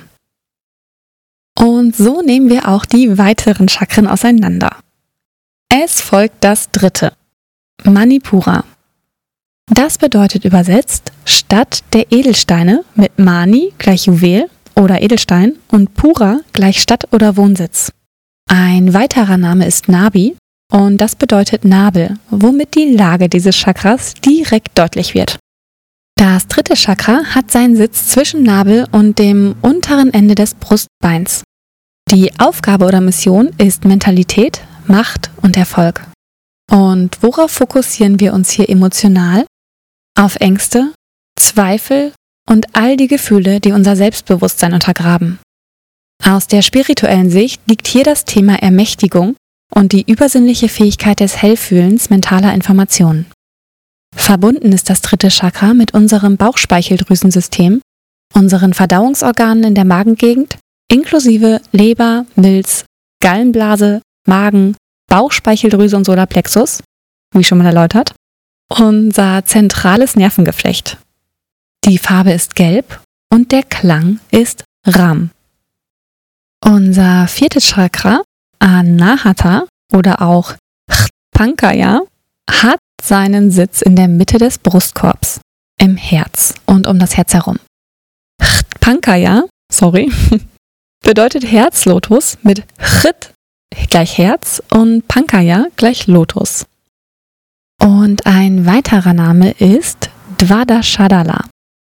Und 1.59 1.95
so 1.95 2.21
nehmen 2.21 2.49
wir 2.49 2.67
auch 2.67 2.85
die 2.85 3.17
weiteren 3.17 3.69
Chakren 3.69 4.07
auseinander. 4.07 4.77
Es 5.69 6.01
folgt 6.01 6.43
das 6.43 6.71
dritte, 6.71 7.13
Manipura. 7.83 8.63
Das 9.73 9.97
bedeutet 9.97 10.43
übersetzt 10.43 11.13
Stadt 11.23 11.85
der 11.93 12.11
Edelsteine 12.11 12.83
mit 12.95 13.17
Mani 13.17 13.71
gleich 13.77 14.05
Juwel 14.05 14.49
oder 14.75 15.01
Edelstein 15.01 15.53
und 15.69 15.93
Pura 15.93 16.41
gleich 16.51 16.81
Stadt 16.81 17.07
oder 17.13 17.37
Wohnsitz. 17.37 17.93
Ein 18.49 18.93
weiterer 18.93 19.37
Name 19.37 19.65
ist 19.65 19.87
Nabi 19.87 20.35
und 20.73 20.97
das 20.97 21.15
bedeutet 21.15 21.63
Nabel, 21.63 22.17
womit 22.29 22.75
die 22.75 22.93
Lage 22.93 23.29
dieses 23.29 23.55
Chakras 23.55 24.13
direkt 24.15 24.77
deutlich 24.77 25.13
wird. 25.13 25.39
Das 26.17 26.47
dritte 26.47 26.73
Chakra 26.73 27.23
hat 27.33 27.49
seinen 27.49 27.77
Sitz 27.77 28.07
zwischen 28.07 28.43
Nabel 28.43 28.87
und 28.91 29.19
dem 29.19 29.55
unteren 29.61 30.13
Ende 30.13 30.35
des 30.35 30.53
Brustbeins. 30.53 31.43
Die 32.11 32.37
Aufgabe 32.39 32.85
oder 32.85 32.99
Mission 32.99 33.51
ist 33.57 33.85
Mentalität, 33.85 34.61
Macht 34.85 35.31
und 35.41 35.55
Erfolg. 35.55 36.05
Und 36.69 37.17
worauf 37.21 37.51
fokussieren 37.51 38.19
wir 38.19 38.33
uns 38.33 38.51
hier 38.51 38.69
emotional? 38.69 39.45
Auf 40.17 40.35
Ängste, 40.37 40.93
Zweifel 41.39 42.13
und 42.49 42.75
all 42.75 42.97
die 42.97 43.07
Gefühle, 43.07 43.59
die 43.59 43.71
unser 43.71 43.95
Selbstbewusstsein 43.95 44.73
untergraben. 44.73 45.39
Aus 46.23 46.47
der 46.47 46.61
spirituellen 46.61 47.29
Sicht 47.29 47.61
liegt 47.67 47.87
hier 47.87 48.03
das 48.03 48.25
Thema 48.25 48.55
Ermächtigung 48.55 49.35
und 49.73 49.91
die 49.93 50.09
übersinnliche 50.09 50.69
Fähigkeit 50.69 51.19
des 51.19 51.41
Hellfühlens 51.41 52.09
mentaler 52.09 52.53
Informationen. 52.53 53.25
Verbunden 54.15 54.73
ist 54.73 54.89
das 54.89 55.01
dritte 55.01 55.29
Chakra 55.29 55.73
mit 55.73 55.93
unserem 55.93 56.37
Bauchspeicheldrüsensystem, 56.37 57.81
unseren 58.33 58.73
Verdauungsorganen 58.73 59.63
in 59.63 59.75
der 59.75 59.85
Magengegend, 59.85 60.57
inklusive 60.91 61.61
Leber, 61.71 62.25
Milz, 62.35 62.85
Gallenblase, 63.21 64.01
Magen, 64.27 64.75
Bauchspeicheldrüse 65.09 65.95
und 65.95 66.05
Solarplexus, 66.05 66.83
wie 67.33 67.43
schon 67.43 67.57
mal 67.57 67.67
erläutert, 67.67 68.13
unser 68.79 69.45
zentrales 69.45 70.15
Nervengeflecht. 70.15 70.97
Die 71.85 71.97
Farbe 71.97 72.31
ist 72.31 72.55
gelb 72.55 73.01
und 73.31 73.51
der 73.51 73.63
Klang 73.63 74.19
ist 74.29 74.63
Ram. 74.85 75.31
Unser 76.63 77.27
viertes 77.27 77.65
Chakra, 77.65 78.21
Anahata 78.59 79.65
oder 79.93 80.21
auch 80.21 80.53
Pankaya, 81.31 82.01
hat 82.49 82.79
seinen 83.01 83.51
Sitz 83.51 83.81
in 83.81 83.95
der 83.95 84.07
Mitte 84.07 84.37
des 84.37 84.59
Brustkorbs, 84.59 85.41
im 85.79 85.97
Herz 85.97 86.53
und 86.65 86.85
um 86.85 86.99
das 86.99 87.17
Herz 87.17 87.33
herum. 87.33 87.57
Pankaya, 88.79 89.45
sorry, 89.71 90.11
bedeutet 91.03 91.51
Herzlotus 91.51 92.37
mit 92.43 92.63
Chit 93.01 93.33
gleich 93.89 94.17
Herz 94.17 94.61
und 94.69 95.07
Pankaya 95.07 95.67
gleich 95.75 96.07
Lotus. 96.07 96.65
Und 97.81 98.27
ein 98.27 98.67
weiterer 98.67 99.13
Name 99.13 99.51
ist 99.51 100.11
Dvadashadala, 100.37 101.45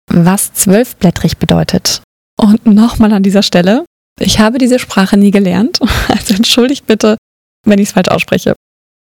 was 0.08 0.54
zwölfblättrig 0.54 1.38
bedeutet. 1.38 2.04
Und 2.40 2.66
nochmal 2.68 3.12
an 3.12 3.24
dieser 3.24 3.42
Stelle, 3.42 3.86
ich 4.20 4.40
habe 4.40 4.60
diese 4.60 4.78
Sprache 4.78 5.18
nie 5.18 5.32
gelernt, 5.32 5.80
also 6.08 6.36
entschuldigt 6.36 6.86
bitte, 6.86 7.18
wenn 7.66 7.80
ich 7.80 7.88
es 7.88 7.94
falsch 7.94 8.10
ausspreche. 8.10 8.54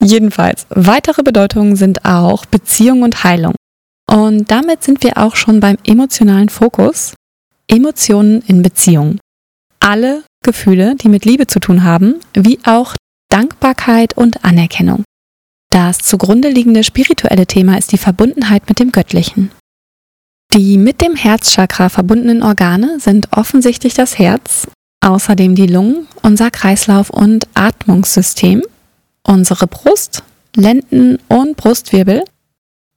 Jedenfalls, 0.01 0.65
weitere 0.69 1.23
Bedeutungen 1.23 1.75
sind 1.75 2.05
auch 2.05 2.45
Beziehung 2.45 3.03
und 3.03 3.23
Heilung. 3.23 3.53
Und 4.09 4.49
damit 4.49 4.83
sind 4.83 5.03
wir 5.03 5.17
auch 5.17 5.35
schon 5.35 5.59
beim 5.59 5.77
emotionalen 5.85 6.49
Fokus. 6.49 7.13
Emotionen 7.67 8.41
in 8.47 8.61
Beziehung. 8.61 9.19
Alle 9.79 10.23
Gefühle, 10.43 10.95
die 10.95 11.09
mit 11.09 11.25
Liebe 11.25 11.47
zu 11.47 11.59
tun 11.59 11.83
haben, 11.83 12.15
wie 12.33 12.59
auch 12.65 12.95
Dankbarkeit 13.29 14.17
und 14.17 14.43
Anerkennung. 14.43 15.03
Das 15.71 15.99
zugrunde 15.99 16.49
liegende 16.49 16.83
spirituelle 16.83 17.47
Thema 17.47 17.77
ist 17.77 17.93
die 17.93 17.97
Verbundenheit 17.97 18.67
mit 18.67 18.79
dem 18.79 18.91
Göttlichen. 18.91 19.51
Die 20.53 20.77
mit 20.77 20.99
dem 20.99 21.15
Herzchakra 21.15 21.87
verbundenen 21.87 22.43
Organe 22.43 22.99
sind 22.99 23.29
offensichtlich 23.31 23.93
das 23.93 24.19
Herz, 24.19 24.67
außerdem 24.99 25.55
die 25.55 25.67
Lungen, 25.67 26.07
unser 26.21 26.51
Kreislauf 26.51 27.09
und 27.09 27.47
Atmungssystem, 27.53 28.61
unsere 29.25 29.65
Brust, 29.67 30.23
Lenden- 30.57 31.19
und 31.29 31.55
Brustwirbel, 31.55 32.25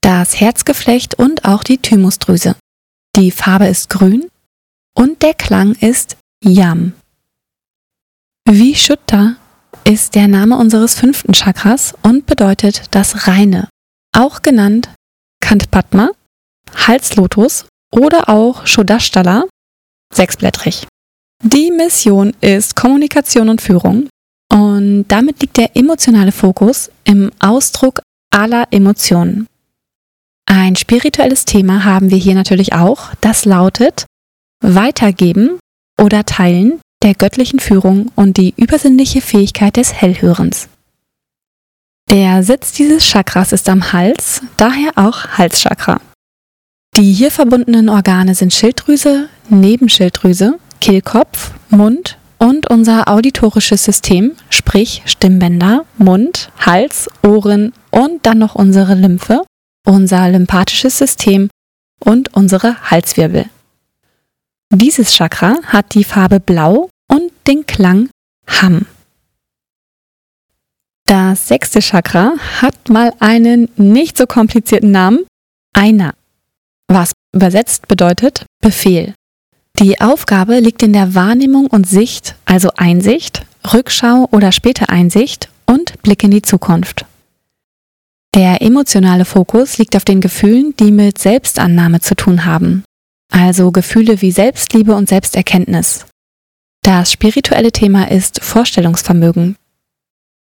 das 0.00 0.40
Herzgeflecht 0.40 1.14
und 1.14 1.44
auch 1.44 1.62
die 1.62 1.78
Thymusdrüse. 1.78 2.56
Die 3.14 3.30
Farbe 3.30 3.68
ist 3.68 3.88
grün 3.88 4.26
und 4.94 5.22
der 5.22 5.34
Klang 5.34 5.76
ist 5.76 6.16
Yam. 6.42 6.92
Vishuddha 8.46 9.36
ist 9.84 10.14
der 10.14 10.28
Name 10.28 10.56
unseres 10.56 10.98
fünften 10.98 11.32
Chakras 11.32 11.94
und 12.02 12.26
bedeutet 12.26 12.84
das 12.90 13.28
Reine, 13.28 13.68
auch 14.12 14.42
genannt 14.42 14.88
Kantpadma, 15.40 16.10
Halslotus 16.74 17.66
oder 17.92 18.28
auch 18.28 18.66
Shodashtala, 18.66 19.44
sechsblättrig. 20.12 20.86
Die 21.42 21.70
Mission 21.70 22.34
ist 22.40 22.74
Kommunikation 22.76 23.50
und 23.50 23.60
Führung 23.60 24.08
und 24.50 25.04
damit 25.08 25.40
liegt 25.42 25.58
der 25.58 25.76
emotionale 25.76 26.32
Fokus 26.32 26.90
im 27.04 27.30
Ausdruck 27.38 28.00
aller 28.30 28.66
Emotionen. 28.70 29.46
Ein 30.46 30.76
spirituelles 30.76 31.44
Thema 31.44 31.84
haben 31.84 32.10
wir 32.10 32.18
hier 32.18 32.34
natürlich 32.34 32.72
auch, 32.72 33.10
das 33.20 33.44
lautet 33.44 34.06
Weitergeben 34.62 35.58
oder 36.00 36.24
Teilen 36.24 36.80
der 37.04 37.14
göttlichen 37.14 37.60
Führung 37.60 38.10
und 38.16 38.38
die 38.38 38.54
übersinnliche 38.56 39.20
Fähigkeit 39.20 39.76
des 39.76 39.92
Hellhörens. 39.92 40.68
Der 42.10 42.42
Sitz 42.42 42.72
dieses 42.72 43.04
Chakras 43.04 43.52
ist 43.52 43.68
am 43.68 43.92
Hals, 43.92 44.40
daher 44.56 44.92
auch 44.96 45.28
Halschakra. 45.36 46.00
Die 46.96 47.12
hier 47.12 47.30
verbundenen 47.30 47.90
Organe 47.90 48.34
sind 48.34 48.54
Schilddrüse, 48.54 49.28
Nebenschilddrüse, 49.50 50.58
Kehlkopf, 50.80 51.52
Mund 51.68 52.18
und 52.38 52.70
unser 52.70 53.08
auditorisches 53.08 53.84
System, 53.84 54.32
sprich 54.48 55.02
Stimmbänder, 55.04 55.84
Mund, 55.98 56.50
Hals, 56.58 57.08
Ohren 57.22 57.74
und 57.90 58.24
dann 58.24 58.38
noch 58.38 58.54
unsere 58.54 58.94
Lymphe, 58.94 59.42
unser 59.86 60.28
lymphatisches 60.30 60.96
System 60.96 61.50
und 62.00 62.32
unsere 62.34 62.80
Halswirbel. 62.90 63.46
Dieses 64.70 65.12
Chakra 65.14 65.56
hat 65.66 65.94
die 65.94 66.04
Farbe 66.04 66.40
Blau 66.40 66.88
den 67.46 67.66
Klang 67.66 68.08
Ham. 68.48 68.86
Das 71.06 71.48
sechste 71.48 71.80
Chakra 71.80 72.34
hat 72.62 72.88
mal 72.88 73.12
einen 73.20 73.68
nicht 73.76 74.16
so 74.16 74.26
komplizierten 74.26 74.90
Namen, 74.90 75.26
Einer, 75.74 76.14
was 76.88 77.12
übersetzt 77.34 77.88
bedeutet 77.88 78.46
Befehl. 78.62 79.14
Die 79.78 80.00
Aufgabe 80.00 80.60
liegt 80.60 80.82
in 80.82 80.92
der 80.92 81.14
Wahrnehmung 81.14 81.66
und 81.66 81.88
Sicht, 81.88 82.36
also 82.44 82.70
Einsicht, 82.76 83.44
Rückschau 83.72 84.28
oder 84.30 84.52
späte 84.52 84.88
Einsicht 84.88 85.48
und 85.66 86.00
Blick 86.02 86.22
in 86.22 86.30
die 86.30 86.42
Zukunft. 86.42 87.04
Der 88.34 88.62
emotionale 88.62 89.24
Fokus 89.24 89.78
liegt 89.78 89.96
auf 89.96 90.04
den 90.04 90.20
Gefühlen, 90.20 90.74
die 90.76 90.90
mit 90.90 91.18
Selbstannahme 91.18 92.00
zu 92.00 92.14
tun 92.14 92.44
haben, 92.44 92.84
also 93.30 93.72
Gefühle 93.72 94.20
wie 94.22 94.32
Selbstliebe 94.32 94.94
und 94.94 95.08
Selbsterkenntnis. 95.08 96.06
Das 96.84 97.10
spirituelle 97.10 97.72
Thema 97.72 98.10
ist 98.10 98.44
Vorstellungsvermögen. 98.44 99.56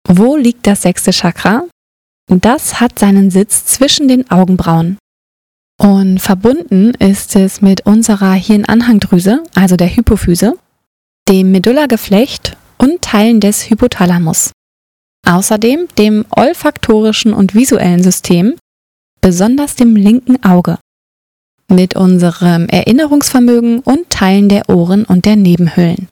Wo 0.06 0.37
liegt 0.37 0.64
das 0.64 0.82
sechste 0.82 1.10
Chakra? 1.10 1.64
Das 2.28 2.78
hat 2.78 3.00
seinen 3.00 3.32
Sitz 3.32 3.64
zwischen 3.66 4.06
den 4.06 4.30
Augenbrauen. 4.30 4.96
Und 5.76 6.20
verbunden 6.20 6.92
ist 6.94 7.34
es 7.34 7.62
mit 7.62 7.84
unserer 7.84 8.34
Hirnanhangdrüse, 8.34 9.42
also 9.56 9.75
der 9.75 9.88
Hypophyse, 9.88 10.56
dem 11.28 11.50
Medullageflecht 11.50 12.56
und 12.78 13.02
Teilen 13.02 13.40
des 13.40 13.68
Hypothalamus. 13.68 14.52
Außerdem 15.26 15.88
dem 15.99 16.26
olfaktorischen 16.30 17.34
und 17.34 17.56
visuellen 17.56 18.04
System, 18.04 18.54
besonders 19.20 19.75
dem 19.75 19.96
linken 19.96 20.44
Auge, 20.44 20.78
mit 21.68 21.96
unserem 21.96 22.68
Erinnerungsvermögen 22.68 23.80
und 23.80 24.10
Teilen 24.10 24.49
der 24.49 24.68
Ohren 24.68 25.04
und 25.04 25.25
der 25.25 25.34
Nebenhöhlen. 25.34 26.08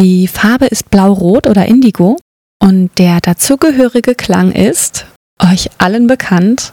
Die 0.00 0.28
Farbe 0.28 0.64
ist 0.64 0.90
blau-rot 0.90 1.46
oder 1.46 1.66
indigo 1.66 2.16
und 2.58 2.90
der 2.96 3.20
dazugehörige 3.20 4.14
Klang 4.14 4.50
ist, 4.50 5.04
euch 5.38 5.68
allen 5.76 6.06
bekannt, 6.06 6.72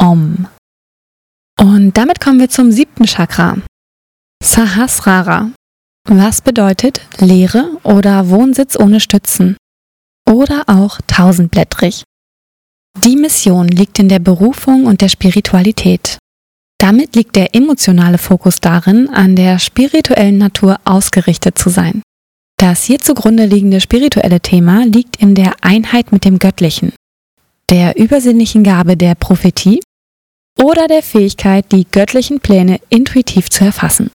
Om. 0.00 0.46
Und 1.60 1.96
damit 1.96 2.20
kommen 2.20 2.38
wir 2.38 2.50
zum 2.50 2.70
siebten 2.70 3.06
Chakra. 3.06 3.56
Sahasrara. 4.44 5.50
Was 6.08 6.40
bedeutet 6.40 7.00
Leere 7.18 7.68
oder 7.82 8.30
Wohnsitz 8.30 8.78
ohne 8.78 9.00
Stützen? 9.00 9.56
Oder 10.24 10.62
auch 10.68 11.00
tausendblättrig. 11.08 12.04
Die 13.04 13.16
Mission 13.16 13.66
liegt 13.66 13.98
in 13.98 14.08
der 14.08 14.20
Berufung 14.20 14.86
und 14.86 15.00
der 15.00 15.08
Spiritualität. 15.08 16.18
Damit 16.80 17.16
liegt 17.16 17.34
der 17.34 17.56
emotionale 17.56 18.18
Fokus 18.18 18.60
darin, 18.60 19.08
an 19.08 19.34
der 19.34 19.58
spirituellen 19.58 20.38
Natur 20.38 20.78
ausgerichtet 20.84 21.58
zu 21.58 21.70
sein. 21.70 22.02
Das 22.58 22.82
hier 22.82 22.98
zugrunde 22.98 23.46
liegende 23.46 23.80
spirituelle 23.80 24.40
Thema 24.40 24.84
liegt 24.84 25.22
in 25.22 25.36
der 25.36 25.54
Einheit 25.60 26.10
mit 26.10 26.24
dem 26.24 26.40
Göttlichen, 26.40 26.92
der 27.70 27.96
übersinnlichen 27.96 28.64
Gabe 28.64 28.96
der 28.96 29.14
Prophetie 29.14 29.80
oder 30.60 30.88
der 30.88 31.04
Fähigkeit, 31.04 31.70
die 31.70 31.86
göttlichen 31.88 32.40
Pläne 32.40 32.80
intuitiv 32.88 33.48
zu 33.48 33.64
erfassen. 33.64 34.10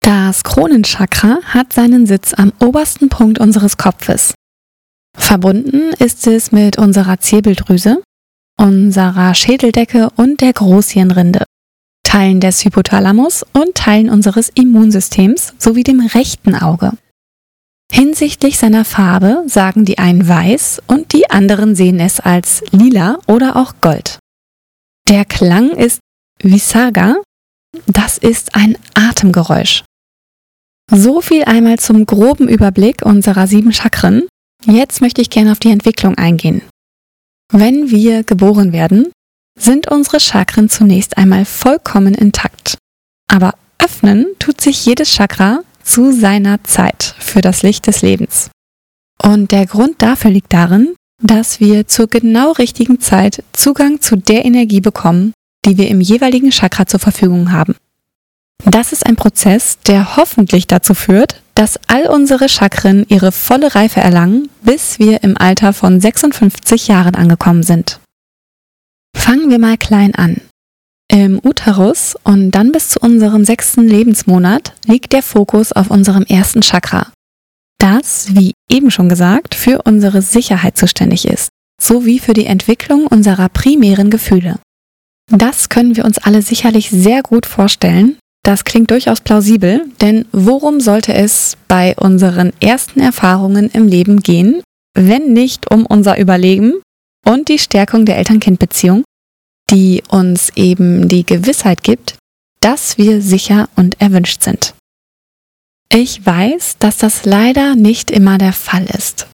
Das 0.00 0.44
Kronenchakra 0.44 1.38
hat 1.42 1.72
seinen 1.72 2.06
Sitz 2.06 2.34
am 2.34 2.52
obersten 2.60 3.08
Punkt 3.08 3.38
unseres 3.38 3.78
Kopfes. 3.78 4.34
Verbunden 5.16 5.94
ist 5.98 6.26
es 6.26 6.52
mit 6.52 6.76
unserer 6.76 7.18
Zirbeldrüse, 7.18 8.02
unserer 8.58 9.34
Schädeldecke 9.34 10.10
und 10.16 10.42
der 10.42 10.52
Großhirnrinde, 10.52 11.44
Teilen 12.04 12.40
des 12.40 12.62
Hypothalamus 12.64 13.42
und 13.54 13.74
Teilen 13.74 14.10
unseres 14.10 14.50
Immunsystems 14.50 15.54
sowie 15.58 15.82
dem 15.82 16.00
rechten 16.00 16.54
Auge. 16.54 16.92
Hinsichtlich 17.92 18.58
seiner 18.58 18.84
Farbe 18.84 19.44
sagen 19.46 19.84
die 19.84 19.98
einen 19.98 20.28
weiß 20.28 20.82
und 20.86 21.12
die 21.12 21.30
anderen 21.30 21.74
sehen 21.74 22.00
es 22.00 22.20
als 22.20 22.62
lila 22.70 23.18
oder 23.26 23.56
auch 23.56 23.74
gold. 23.80 24.18
Der 25.08 25.24
Klang 25.24 25.70
ist 25.70 26.00
Visaga. 26.42 27.16
Das 27.86 28.18
ist 28.18 28.54
ein 28.54 28.76
Atemgeräusch. 28.94 29.84
So 30.90 31.20
viel 31.20 31.44
einmal 31.44 31.78
zum 31.78 32.06
groben 32.06 32.48
Überblick 32.48 33.02
unserer 33.02 33.46
sieben 33.46 33.72
Chakren. 33.72 34.26
Jetzt 34.64 35.00
möchte 35.00 35.20
ich 35.20 35.30
gerne 35.30 35.52
auf 35.52 35.58
die 35.58 35.70
Entwicklung 35.70 36.16
eingehen. 36.16 36.62
Wenn 37.52 37.90
wir 37.90 38.24
geboren 38.24 38.72
werden, 38.72 39.10
sind 39.58 39.90
unsere 39.90 40.20
Chakren 40.20 40.68
zunächst 40.68 41.16
einmal 41.16 41.44
vollkommen 41.44 42.14
intakt. 42.14 42.76
Aber 43.30 43.54
öffnen 43.78 44.26
tut 44.38 44.60
sich 44.60 44.84
jedes 44.84 45.10
Chakra 45.10 45.62
zu 45.88 46.12
seiner 46.12 46.62
Zeit 46.64 47.14
für 47.18 47.40
das 47.40 47.62
Licht 47.62 47.86
des 47.86 48.02
Lebens. 48.02 48.50
Und 49.22 49.52
der 49.52 49.66
Grund 49.66 50.02
dafür 50.02 50.30
liegt 50.30 50.52
darin, 50.52 50.94
dass 51.22 51.60
wir 51.60 51.88
zur 51.88 52.08
genau 52.08 52.52
richtigen 52.52 53.00
Zeit 53.00 53.42
Zugang 53.52 54.00
zu 54.00 54.16
der 54.16 54.44
Energie 54.44 54.80
bekommen, 54.80 55.32
die 55.64 55.78
wir 55.78 55.88
im 55.88 56.00
jeweiligen 56.00 56.50
Chakra 56.50 56.86
zur 56.86 57.00
Verfügung 57.00 57.52
haben. 57.52 57.74
Das 58.64 58.92
ist 58.92 59.06
ein 59.06 59.16
Prozess, 59.16 59.78
der 59.86 60.16
hoffentlich 60.16 60.66
dazu 60.66 60.92
führt, 60.94 61.42
dass 61.54 61.80
all 61.86 62.06
unsere 62.06 62.48
Chakren 62.48 63.06
ihre 63.08 63.32
volle 63.32 63.74
Reife 63.74 64.00
erlangen, 64.00 64.48
bis 64.62 64.98
wir 64.98 65.22
im 65.22 65.36
Alter 65.38 65.72
von 65.72 66.00
56 66.00 66.88
Jahren 66.88 67.14
angekommen 67.14 67.62
sind. 67.62 67.98
Fangen 69.16 69.50
wir 69.50 69.58
mal 69.58 69.78
klein 69.78 70.14
an. 70.14 70.40
Im 71.10 71.40
Uterus 71.42 72.16
und 72.22 72.50
dann 72.50 72.70
bis 72.70 72.90
zu 72.90 73.00
unserem 73.00 73.44
sechsten 73.44 73.88
Lebensmonat 73.88 74.74
liegt 74.84 75.14
der 75.14 75.22
Fokus 75.22 75.72
auf 75.72 75.90
unserem 75.90 76.24
ersten 76.24 76.60
Chakra, 76.60 77.12
das, 77.78 78.34
wie 78.34 78.52
eben 78.70 78.90
schon 78.90 79.08
gesagt, 79.08 79.54
für 79.54 79.82
unsere 79.84 80.20
Sicherheit 80.20 80.76
zuständig 80.76 81.26
ist, 81.26 81.48
sowie 81.80 82.18
für 82.18 82.34
die 82.34 82.44
Entwicklung 82.44 83.06
unserer 83.06 83.48
primären 83.48 84.10
Gefühle. 84.10 84.58
Das 85.30 85.70
können 85.70 85.96
wir 85.96 86.04
uns 86.04 86.18
alle 86.18 86.42
sicherlich 86.42 86.90
sehr 86.90 87.22
gut 87.22 87.46
vorstellen. 87.46 88.18
Das 88.44 88.64
klingt 88.64 88.90
durchaus 88.90 89.20
plausibel, 89.22 89.86
denn 90.02 90.26
worum 90.32 90.80
sollte 90.80 91.14
es 91.14 91.56
bei 91.68 91.94
unseren 91.96 92.52
ersten 92.60 93.00
Erfahrungen 93.00 93.70
im 93.72 93.88
Leben 93.88 94.20
gehen, 94.20 94.62
wenn 94.94 95.32
nicht 95.32 95.70
um 95.70 95.86
unser 95.86 96.18
Überleben 96.18 96.82
und 97.26 97.48
die 97.48 97.58
Stärkung 97.58 98.04
der 98.04 98.16
Eltern-Kind-Beziehung, 98.18 99.04
die 99.70 100.02
uns 100.08 100.50
eben 100.56 101.08
die 101.08 101.24
Gewissheit 101.24 101.82
gibt, 101.82 102.16
dass 102.60 102.98
wir 102.98 103.22
sicher 103.22 103.68
und 103.76 104.00
erwünscht 104.00 104.42
sind. 104.42 104.74
Ich 105.90 106.24
weiß, 106.24 106.76
dass 106.78 106.98
das 106.98 107.24
leider 107.24 107.74
nicht 107.74 108.10
immer 108.10 108.38
der 108.38 108.52
Fall 108.52 108.84
ist. 108.84 109.26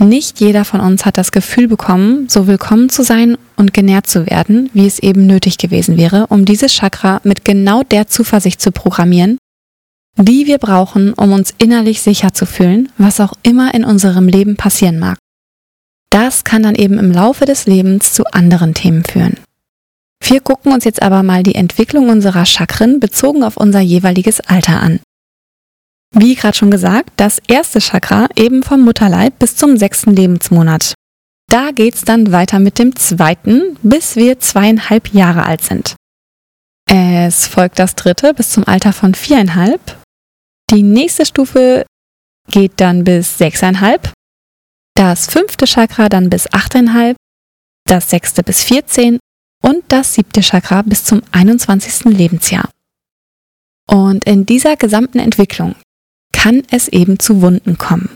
Nicht 0.00 0.38
jeder 0.38 0.64
von 0.64 0.80
uns 0.80 1.04
hat 1.04 1.18
das 1.18 1.32
Gefühl 1.32 1.66
bekommen, 1.66 2.28
so 2.28 2.46
willkommen 2.46 2.88
zu 2.88 3.02
sein 3.02 3.36
und 3.56 3.74
genährt 3.74 4.06
zu 4.06 4.26
werden, 4.26 4.70
wie 4.72 4.86
es 4.86 5.00
eben 5.00 5.26
nötig 5.26 5.58
gewesen 5.58 5.96
wäre, 5.96 6.28
um 6.28 6.44
dieses 6.44 6.72
Chakra 6.72 7.20
mit 7.24 7.44
genau 7.44 7.82
der 7.82 8.06
Zuversicht 8.06 8.60
zu 8.60 8.70
programmieren, 8.70 9.38
die 10.16 10.46
wir 10.46 10.58
brauchen, 10.58 11.14
um 11.14 11.32
uns 11.32 11.52
innerlich 11.58 12.00
sicher 12.00 12.32
zu 12.32 12.46
fühlen, 12.46 12.90
was 12.96 13.20
auch 13.20 13.32
immer 13.42 13.74
in 13.74 13.84
unserem 13.84 14.28
Leben 14.28 14.56
passieren 14.56 15.00
mag. 15.00 15.18
Das 16.10 16.44
kann 16.44 16.62
dann 16.62 16.74
eben 16.74 16.98
im 16.98 17.10
Laufe 17.10 17.44
des 17.44 17.66
Lebens 17.66 18.12
zu 18.12 18.24
anderen 18.26 18.74
Themen 18.74 19.04
führen. 19.04 19.38
Wir 20.22 20.40
gucken 20.40 20.72
uns 20.72 20.84
jetzt 20.84 21.02
aber 21.02 21.22
mal 21.22 21.42
die 21.42 21.54
Entwicklung 21.54 22.10
unserer 22.10 22.44
Chakren 22.44 23.00
bezogen 23.00 23.42
auf 23.42 23.56
unser 23.56 23.80
jeweiliges 23.80 24.40
Alter 24.40 24.80
an. 24.80 25.00
Wie 26.14 26.34
gerade 26.34 26.56
schon 26.56 26.70
gesagt, 26.70 27.10
das 27.16 27.38
erste 27.48 27.80
Chakra 27.80 28.28
eben 28.34 28.62
vom 28.62 28.80
Mutterleib 28.80 29.38
bis 29.38 29.56
zum 29.56 29.76
sechsten 29.76 30.14
Lebensmonat. 30.14 30.94
Da 31.50 31.70
geht's 31.70 32.02
dann 32.02 32.32
weiter 32.32 32.58
mit 32.58 32.78
dem 32.78 32.96
zweiten, 32.96 33.78
bis 33.82 34.16
wir 34.16 34.38
zweieinhalb 34.38 35.12
Jahre 35.14 35.44
alt 35.44 35.62
sind. 35.62 35.96
Es 36.90 37.46
folgt 37.46 37.78
das 37.78 37.94
dritte 37.94 38.34
bis 38.34 38.50
zum 38.50 38.66
Alter 38.66 38.92
von 38.92 39.14
viereinhalb. 39.14 40.02
Die 40.70 40.82
nächste 40.82 41.26
Stufe 41.26 41.86
geht 42.50 42.72
dann 42.76 43.04
bis 43.04 43.38
sechseinhalb. 43.38 44.12
Das 44.94 45.26
fünfte 45.26 45.66
Chakra 45.66 46.08
dann 46.08 46.30
bis 46.30 46.52
achteinhalb. 46.52 47.16
Das 47.86 48.10
sechste 48.10 48.42
bis 48.42 48.64
vierzehn 48.64 49.18
und 49.62 49.82
das 49.88 50.14
siebte 50.14 50.40
Chakra 50.40 50.82
bis 50.82 51.04
zum 51.04 51.22
21. 51.32 52.04
Lebensjahr. 52.04 52.70
Und 53.86 54.24
in 54.24 54.46
dieser 54.46 54.76
gesamten 54.76 55.18
Entwicklung 55.18 55.74
kann 56.32 56.62
es 56.70 56.88
eben 56.88 57.18
zu 57.18 57.40
Wunden 57.42 57.78
kommen. 57.78 58.10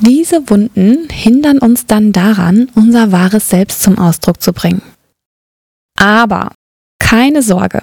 Diese 0.00 0.48
Wunden 0.48 1.08
hindern 1.10 1.58
uns 1.58 1.86
dann 1.86 2.12
daran, 2.12 2.70
unser 2.74 3.12
wahres 3.12 3.48
Selbst 3.50 3.82
zum 3.82 3.98
Ausdruck 3.98 4.40
zu 4.40 4.52
bringen. 4.52 4.82
Aber 5.96 6.52
keine 6.98 7.42
Sorge, 7.42 7.80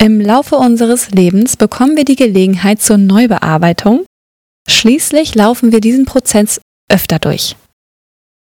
im 0.00 0.20
Laufe 0.20 0.56
unseres 0.56 1.10
Lebens 1.10 1.56
bekommen 1.56 1.96
wir 1.96 2.04
die 2.04 2.16
Gelegenheit 2.16 2.80
zur 2.80 2.96
Neubearbeitung. 2.96 4.04
Schließlich 4.66 5.34
laufen 5.34 5.72
wir 5.72 5.80
diesen 5.80 6.06
Prozess 6.06 6.60
öfter 6.88 7.18
durch. 7.18 7.54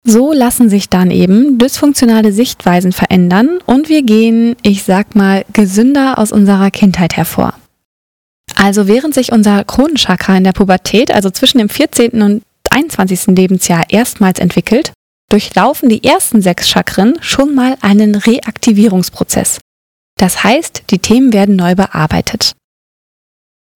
So 0.07 0.35
lassen 0.35 0.69
sich 0.69 0.91
dann 0.91 1.11
eben 1.11 1.59
dysfunktionale 1.59 2.33
Sichtweisen 2.33 2.93
verändern 2.93 3.59
und 3.65 3.89
wir 3.89 4.03
gehen, 4.03 4.55
ich 4.63 4.83
sag 4.83 5.15
mal, 5.15 5.47
gesünder 5.55 6.19
aus 6.19 6.31
unserer 6.31 6.71
Kindheit 6.71 7.17
hervor. 7.17 7.55
Also 8.55 8.87
während 8.87 9.15
sich 9.15 9.33
unser 9.33 9.65
Kronenchakra 9.65 10.37
in 10.37 10.45
der 10.45 10.53
Pubertät, 10.53 11.11
also 11.11 11.31
zwischen 11.31 11.59
dem 11.59 11.71
14. 11.71 12.21
und 12.21 12.43
21. 12.71 13.29
Lebensjahr 13.29 13.85
erstmals 13.89 14.39
entwickelt, 14.39 14.93
durchlaufen 15.31 15.89
die 15.89 16.05
ersten 16.05 16.43
sechs 16.43 16.69
Chakren 16.69 17.17
schon 17.21 17.55
mal 17.55 17.77
einen 17.81 18.15
Reaktivierungsprozess. 18.15 19.59
Das 20.19 20.45
heißt, 20.45 20.85
die 20.91 20.99
Themen 20.99 21.33
werden 21.33 21.57
neu 21.57 21.75
bearbeitet. 21.75 22.53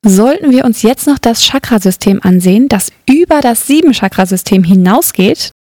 Sollten 0.07 0.53
wir 0.53 0.65
uns 0.65 0.83
jetzt 0.83 1.07
noch 1.07 1.19
das 1.19 1.45
Chakrasystem 1.45 2.21
ansehen, 2.23 2.69
das 2.69 2.93
über 3.07 3.41
das 3.41 3.67
Sieben-Chakrasystem 3.67 4.63
hinausgeht, 4.63 5.51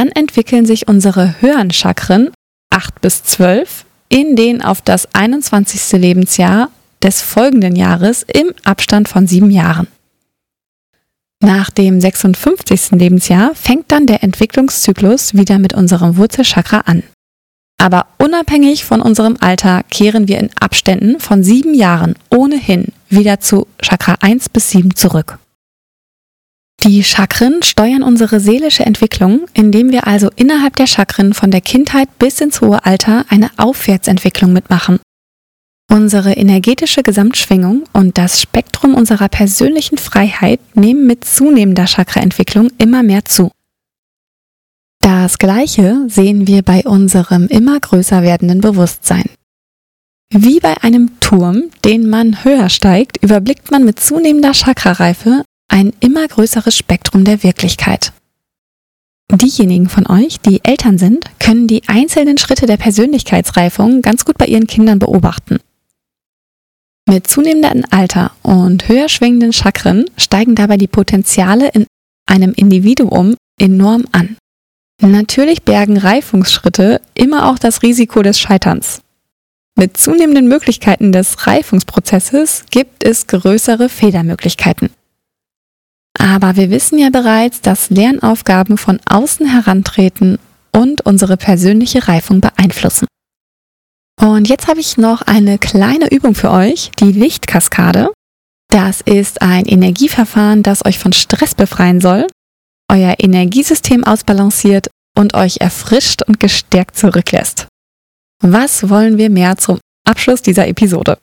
dann 0.00 0.08
entwickeln 0.12 0.64
sich 0.64 0.88
unsere 0.88 1.42
höheren 1.42 1.70
Chakren 1.70 2.30
8 2.70 3.02
bis 3.02 3.22
12 3.22 3.84
in 4.08 4.34
den 4.34 4.62
auf 4.62 4.80
das 4.80 5.14
21. 5.14 6.00
Lebensjahr 6.00 6.70
des 7.02 7.20
folgenden 7.20 7.76
Jahres 7.76 8.22
im 8.22 8.54
Abstand 8.64 9.08
von 9.08 9.26
sieben 9.26 9.50
Jahren. 9.50 9.88
Nach 11.42 11.68
dem 11.68 12.00
56. 12.00 12.92
Lebensjahr 12.92 13.54
fängt 13.54 13.92
dann 13.92 14.06
der 14.06 14.22
Entwicklungszyklus 14.22 15.34
wieder 15.34 15.58
mit 15.58 15.74
unserem 15.74 16.16
Wurzelchakra 16.16 16.78
an. 16.86 17.02
Aber 17.76 18.06
unabhängig 18.16 18.86
von 18.86 19.02
unserem 19.02 19.36
Alter 19.40 19.82
kehren 19.90 20.28
wir 20.28 20.38
in 20.38 20.48
Abständen 20.58 21.20
von 21.20 21.44
sieben 21.44 21.74
Jahren 21.74 22.14
ohnehin 22.30 22.86
wieder 23.10 23.40
zu 23.40 23.66
Chakra 23.82 24.16
1 24.20 24.48
bis 24.48 24.70
7 24.70 24.96
zurück. 24.96 25.38
Die 26.82 27.04
Chakren 27.04 27.62
steuern 27.62 28.02
unsere 28.02 28.40
seelische 28.40 28.86
Entwicklung, 28.86 29.46
indem 29.52 29.90
wir 29.90 30.06
also 30.06 30.30
innerhalb 30.36 30.76
der 30.76 30.86
Chakren 30.86 31.34
von 31.34 31.50
der 31.50 31.60
Kindheit 31.60 32.08
bis 32.18 32.40
ins 32.40 32.62
hohe 32.62 32.86
Alter 32.86 33.26
eine 33.28 33.50
Aufwärtsentwicklung 33.58 34.54
mitmachen. 34.54 34.98
Unsere 35.92 36.32
energetische 36.32 37.02
Gesamtschwingung 37.02 37.84
und 37.92 38.16
das 38.16 38.40
Spektrum 38.40 38.94
unserer 38.94 39.28
persönlichen 39.28 39.98
Freiheit 39.98 40.60
nehmen 40.74 41.06
mit 41.06 41.24
zunehmender 41.26 41.86
Chakraentwicklung 41.86 42.70
immer 42.78 43.02
mehr 43.02 43.26
zu. 43.26 43.50
Das 45.00 45.38
Gleiche 45.38 46.04
sehen 46.08 46.46
wir 46.46 46.62
bei 46.62 46.84
unserem 46.84 47.46
immer 47.48 47.78
größer 47.78 48.22
werdenden 48.22 48.62
Bewusstsein. 48.62 49.28
Wie 50.32 50.60
bei 50.60 50.82
einem 50.82 51.20
Turm, 51.20 51.64
den 51.84 52.08
man 52.08 52.44
höher 52.44 52.68
steigt, 52.70 53.22
überblickt 53.22 53.70
man 53.70 53.84
mit 53.84 54.00
zunehmender 54.00 54.54
Chakrareife 54.54 55.44
ein 55.70 55.92
immer 56.00 56.26
größeres 56.26 56.76
Spektrum 56.76 57.24
der 57.24 57.42
Wirklichkeit. 57.42 58.12
Diejenigen 59.32 59.88
von 59.88 60.06
euch, 60.08 60.40
die 60.40 60.60
Eltern 60.64 60.98
sind, 60.98 61.26
können 61.38 61.68
die 61.68 61.82
einzelnen 61.86 62.36
Schritte 62.36 62.66
der 62.66 62.76
Persönlichkeitsreifung 62.76 64.02
ganz 64.02 64.24
gut 64.24 64.36
bei 64.36 64.46
ihren 64.46 64.66
Kindern 64.66 64.98
beobachten. 64.98 65.58
Mit 67.08 67.28
zunehmendem 67.28 67.84
Alter 67.90 68.32
und 68.42 68.88
höher 68.88 69.08
schwingenden 69.08 69.52
Chakren 69.52 70.06
steigen 70.16 70.56
dabei 70.56 70.76
die 70.76 70.88
Potenziale 70.88 71.68
in 71.68 71.86
einem 72.26 72.52
Individuum 72.52 73.36
enorm 73.58 74.04
an. 74.12 74.36
Natürlich 75.00 75.62
bergen 75.62 75.96
Reifungsschritte 75.96 77.00
immer 77.14 77.48
auch 77.48 77.58
das 77.58 77.82
Risiko 77.82 78.22
des 78.22 78.38
Scheiterns. 78.38 79.00
Mit 79.78 79.96
zunehmenden 79.96 80.46
Möglichkeiten 80.46 81.10
des 81.10 81.46
Reifungsprozesses 81.46 82.64
gibt 82.70 83.02
es 83.02 83.26
größere 83.26 83.88
Fehlermöglichkeiten. 83.88 84.90
Aber 86.20 86.56
wir 86.56 86.68
wissen 86.68 86.98
ja 86.98 87.08
bereits, 87.08 87.62
dass 87.62 87.88
Lernaufgaben 87.88 88.76
von 88.76 89.00
außen 89.08 89.46
herantreten 89.46 90.38
und 90.70 91.00
unsere 91.06 91.38
persönliche 91.38 92.08
Reifung 92.08 92.42
beeinflussen. 92.42 93.06
Und 94.20 94.46
jetzt 94.46 94.68
habe 94.68 94.80
ich 94.80 94.98
noch 94.98 95.22
eine 95.22 95.58
kleine 95.58 96.12
Übung 96.12 96.34
für 96.34 96.50
euch, 96.50 96.90
die 97.00 97.12
Lichtkaskade. 97.12 98.12
Das 98.68 99.00
ist 99.00 99.40
ein 99.40 99.64
Energieverfahren, 99.64 100.62
das 100.62 100.84
euch 100.84 100.98
von 100.98 101.14
Stress 101.14 101.54
befreien 101.54 102.02
soll, 102.02 102.26
euer 102.92 103.14
Energiesystem 103.18 104.04
ausbalanciert 104.04 104.88
und 105.16 105.32
euch 105.32 105.56
erfrischt 105.60 106.20
und 106.26 106.38
gestärkt 106.38 106.98
zurücklässt. 106.98 107.66
Was 108.42 108.90
wollen 108.90 109.16
wir 109.16 109.30
mehr 109.30 109.56
zum 109.56 109.78
Abschluss 110.06 110.42
dieser 110.42 110.68
Episode? 110.68 111.16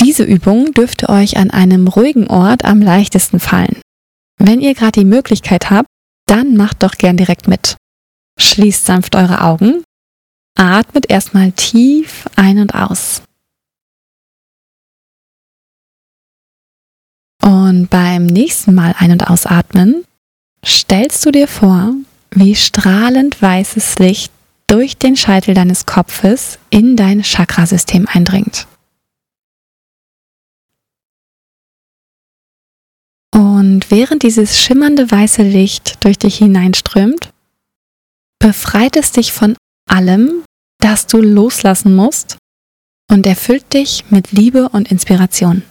Diese 0.00 0.24
Übung 0.24 0.72
dürfte 0.72 1.08
euch 1.08 1.36
an 1.36 1.52
einem 1.52 1.86
ruhigen 1.86 2.26
Ort 2.26 2.64
am 2.64 2.82
leichtesten 2.82 3.38
fallen. 3.38 3.80
Wenn 4.38 4.60
ihr 4.60 4.74
gerade 4.74 5.00
die 5.00 5.04
Möglichkeit 5.04 5.70
habt, 5.70 5.88
dann 6.26 6.56
macht 6.56 6.82
doch 6.82 6.92
gern 6.92 7.16
direkt 7.16 7.48
mit. 7.48 7.76
Schließt 8.38 8.86
sanft 8.86 9.16
eure 9.16 9.42
Augen 9.42 9.82
Atmet 10.58 11.08
erstmal 11.08 11.52
tief 11.52 12.28
ein 12.34 12.58
und 12.58 12.74
aus. 12.74 13.22
Und 17.40 17.88
beim 17.88 18.26
nächsten 18.26 18.74
Mal 18.74 18.94
ein- 18.98 19.12
und 19.12 19.30
ausatmen 19.30 20.04
stellst 20.66 21.24
du 21.24 21.30
dir 21.30 21.46
vor, 21.46 21.94
wie 22.32 22.56
strahlend 22.56 23.40
weißes 23.40 24.00
Licht 24.00 24.32
durch 24.66 24.96
den 24.96 25.16
Scheitel 25.16 25.54
deines 25.54 25.86
Kopfes 25.86 26.58
in 26.70 26.96
dein 26.96 27.22
Chakrasystem 27.22 28.08
eindringt. 28.08 28.66
Und 33.34 33.90
während 33.90 34.22
dieses 34.22 34.58
schimmernde 34.58 35.10
weiße 35.10 35.42
Licht 35.42 36.02
durch 36.04 36.18
dich 36.18 36.38
hineinströmt, 36.38 37.30
befreit 38.38 38.96
es 38.96 39.12
dich 39.12 39.32
von 39.32 39.56
allem, 39.88 40.44
das 40.80 41.06
du 41.06 41.20
loslassen 41.20 41.94
musst 41.94 42.38
und 43.10 43.26
erfüllt 43.26 43.72
dich 43.72 44.10
mit 44.10 44.32
Liebe 44.32 44.68
und 44.68 44.90
Inspiration. 44.90 45.62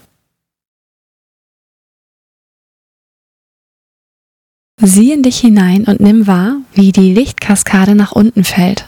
Sieh 4.80 5.12
in 5.12 5.24
dich 5.24 5.40
hinein 5.40 5.86
und 5.86 6.00
nimm 6.00 6.28
wahr, 6.28 6.62
wie 6.74 6.92
die 6.92 7.14
Lichtkaskade 7.14 7.96
nach 7.96 8.12
unten 8.12 8.44
fällt. 8.44 8.88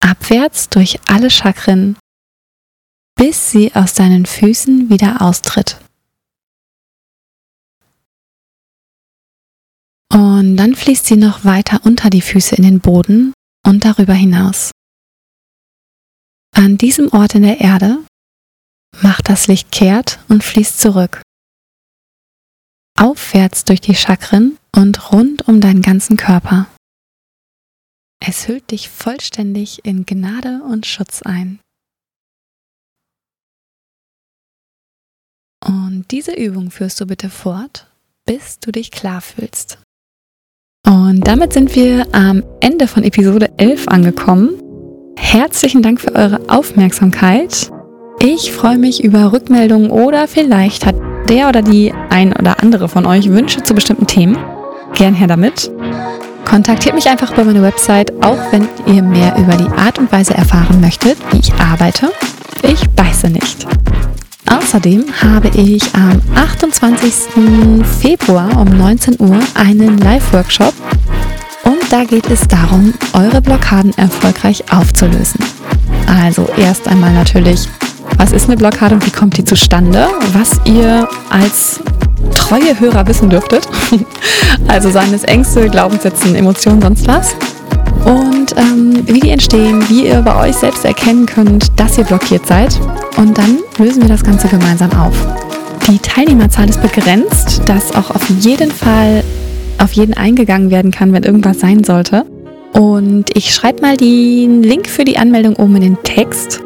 Abwärts 0.00 0.68
durch 0.68 0.98
alle 1.06 1.30
Chakren, 1.30 1.96
bis 3.16 3.50
sie 3.50 3.74
aus 3.74 3.94
deinen 3.94 4.26
Füßen 4.26 4.90
wieder 4.90 5.22
austritt. 5.22 5.78
Dann 10.66 10.74
fließt 10.74 11.06
sie 11.06 11.14
noch 11.14 11.44
weiter 11.44 11.82
unter 11.84 12.10
die 12.10 12.20
Füße 12.20 12.56
in 12.56 12.64
den 12.64 12.80
Boden 12.80 13.32
und 13.64 13.84
darüber 13.84 14.14
hinaus. 14.14 14.72
An 16.56 16.76
diesem 16.76 17.12
Ort 17.12 17.36
in 17.36 17.42
der 17.42 17.60
Erde 17.60 18.04
macht 19.00 19.28
das 19.28 19.46
Licht 19.46 19.70
kehrt 19.70 20.18
und 20.28 20.42
fließt 20.42 20.80
zurück. 20.80 21.22
Aufwärts 22.98 23.62
durch 23.62 23.80
die 23.80 23.94
Chakren 23.94 24.58
und 24.74 25.12
rund 25.12 25.46
um 25.46 25.60
deinen 25.60 25.82
ganzen 25.82 26.16
Körper. 26.16 26.66
Es 28.18 28.48
hüllt 28.48 28.72
dich 28.72 28.88
vollständig 28.88 29.84
in 29.84 30.04
Gnade 30.04 30.64
und 30.64 30.84
Schutz 30.84 31.22
ein. 31.22 31.60
Und 35.64 36.10
diese 36.10 36.34
Übung 36.34 36.72
führst 36.72 37.00
du 37.00 37.06
bitte 37.06 37.30
fort, 37.30 37.88
bis 38.24 38.58
du 38.58 38.72
dich 38.72 38.90
klar 38.90 39.20
fühlst. 39.20 39.78
Und 40.86 41.26
damit 41.26 41.52
sind 41.52 41.74
wir 41.74 42.06
am 42.12 42.44
Ende 42.60 42.86
von 42.86 43.02
Episode 43.02 43.50
11 43.56 43.88
angekommen. 43.88 44.50
Herzlichen 45.16 45.82
Dank 45.82 46.00
für 46.00 46.14
eure 46.14 46.40
Aufmerksamkeit. 46.48 47.70
Ich 48.20 48.52
freue 48.52 48.78
mich 48.78 49.02
über 49.02 49.32
Rückmeldungen 49.32 49.90
oder 49.90 50.28
vielleicht 50.28 50.86
hat 50.86 50.94
der 51.28 51.48
oder 51.48 51.62
die 51.62 51.92
ein 52.10 52.32
oder 52.32 52.62
andere 52.62 52.88
von 52.88 53.04
euch 53.04 53.28
Wünsche 53.30 53.62
zu 53.64 53.74
bestimmten 53.74 54.06
Themen. 54.06 54.38
Gern 54.94 55.14
her 55.14 55.26
damit. 55.26 55.70
Kontaktiert 56.44 56.94
mich 56.94 57.08
einfach 57.08 57.32
über 57.32 57.44
meine 57.44 57.62
Website, 57.62 58.12
auch 58.22 58.38
wenn 58.52 58.68
ihr 58.86 59.02
mehr 59.02 59.36
über 59.36 59.56
die 59.56 59.68
Art 59.76 59.98
und 59.98 60.12
Weise 60.12 60.34
erfahren 60.34 60.80
möchtet, 60.80 61.16
wie 61.32 61.40
ich 61.40 61.52
arbeite. 61.54 62.12
Ich 62.62 62.88
beiße 62.90 63.28
nicht. 63.28 63.66
Außerdem 64.48 65.04
habe 65.22 65.48
ich 65.48 65.82
am 65.94 66.20
28. 66.34 67.12
Februar 68.00 68.60
um 68.60 68.68
19 68.76 69.16
Uhr 69.18 69.38
einen 69.54 69.98
Live-Workshop 69.98 70.74
und 71.64 71.78
da 71.90 72.04
geht 72.04 72.30
es 72.30 72.46
darum, 72.46 72.94
eure 73.12 73.40
Blockaden 73.40 73.96
erfolgreich 73.98 74.62
aufzulösen. 74.70 75.40
Also 76.06 76.48
erst 76.56 76.86
einmal 76.88 77.12
natürlich, 77.12 77.68
was 78.16 78.32
ist 78.32 78.46
eine 78.46 78.56
Blockade 78.56 78.94
und 78.94 79.06
wie 79.06 79.10
kommt 79.10 79.36
die 79.36 79.44
zustande? 79.44 80.08
Was 80.32 80.60
ihr 80.64 81.08
als 81.30 81.80
treue 82.34 82.78
Hörer 82.78 83.06
wissen 83.06 83.30
dürftet. 83.30 83.68
Also 84.68 84.90
seien 84.90 85.14
es 85.14 85.22
Ängste, 85.24 85.68
Glaubenssätze, 85.68 86.36
Emotionen, 86.36 86.82
sonst 86.82 87.06
was 87.06 87.36
und 88.06 88.56
ähm, 88.56 89.02
wie 89.06 89.18
die 89.18 89.30
entstehen, 89.30 89.82
wie 89.88 90.06
ihr 90.06 90.22
bei 90.22 90.48
euch 90.48 90.56
selbst 90.56 90.84
erkennen 90.84 91.26
könnt, 91.26 91.78
dass 91.78 91.98
ihr 91.98 92.04
blockiert 92.04 92.46
seid. 92.46 92.78
Und 93.16 93.36
dann 93.36 93.58
lösen 93.78 94.00
wir 94.02 94.08
das 94.08 94.22
Ganze 94.22 94.46
gemeinsam 94.46 94.92
auf. 94.92 95.14
Die 95.88 95.98
Teilnehmerzahl 95.98 96.68
ist 96.68 96.80
begrenzt, 96.80 97.62
dass 97.66 97.94
auch 97.96 98.10
auf 98.10 98.28
jeden 98.40 98.70
Fall 98.70 99.24
auf 99.78 99.92
jeden 99.92 100.14
eingegangen 100.14 100.70
werden 100.70 100.92
kann, 100.92 101.12
wenn 101.12 101.24
irgendwas 101.24 101.58
sein 101.58 101.82
sollte. 101.82 102.24
Und 102.72 103.36
ich 103.36 103.52
schreibe 103.52 103.82
mal 103.82 103.96
den 103.96 104.62
Link 104.62 104.86
für 104.86 105.04
die 105.04 105.18
Anmeldung 105.18 105.56
oben 105.56 105.74
in 105.76 105.82
den 105.82 106.02
Text. 106.04 106.60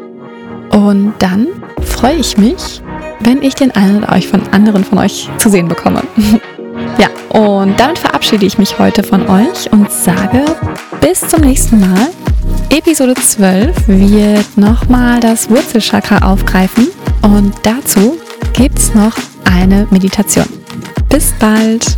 Und 0.71 1.13
dann 1.17 1.47
freue 1.81 2.17
ich 2.17 2.37
mich, 2.37 2.81
wenn 3.19 3.41
ich 3.41 3.55
den 3.55 3.71
einen 3.71 3.97
oder 3.97 4.13
euch 4.13 4.27
von 4.27 4.41
anderen 4.51 4.83
von 4.83 4.99
euch 4.99 5.27
zu 5.39 5.49
sehen 5.49 5.67
bekomme. 5.67 6.03
Ja, 6.97 7.09
und 7.29 7.79
damit 7.79 7.99
verabschiede 7.99 8.45
ich 8.45 8.57
mich 8.57 8.77
heute 8.77 9.03
von 9.03 9.27
euch 9.29 9.71
und 9.71 9.91
sage 9.91 10.45
bis 10.99 11.21
zum 11.27 11.41
nächsten 11.41 11.79
Mal. 11.79 12.09
Episode 12.69 13.15
12 13.15 13.87
wird 13.87 14.57
nochmal 14.57 15.19
das 15.19 15.49
Wurzelchakra 15.49 16.31
aufgreifen 16.31 16.87
und 17.21 17.53
dazu 17.63 18.17
gibt 18.53 18.79
es 18.79 18.93
noch 18.93 19.13
eine 19.45 19.87
Meditation. 19.91 20.47
Bis 21.09 21.33
bald! 21.39 21.97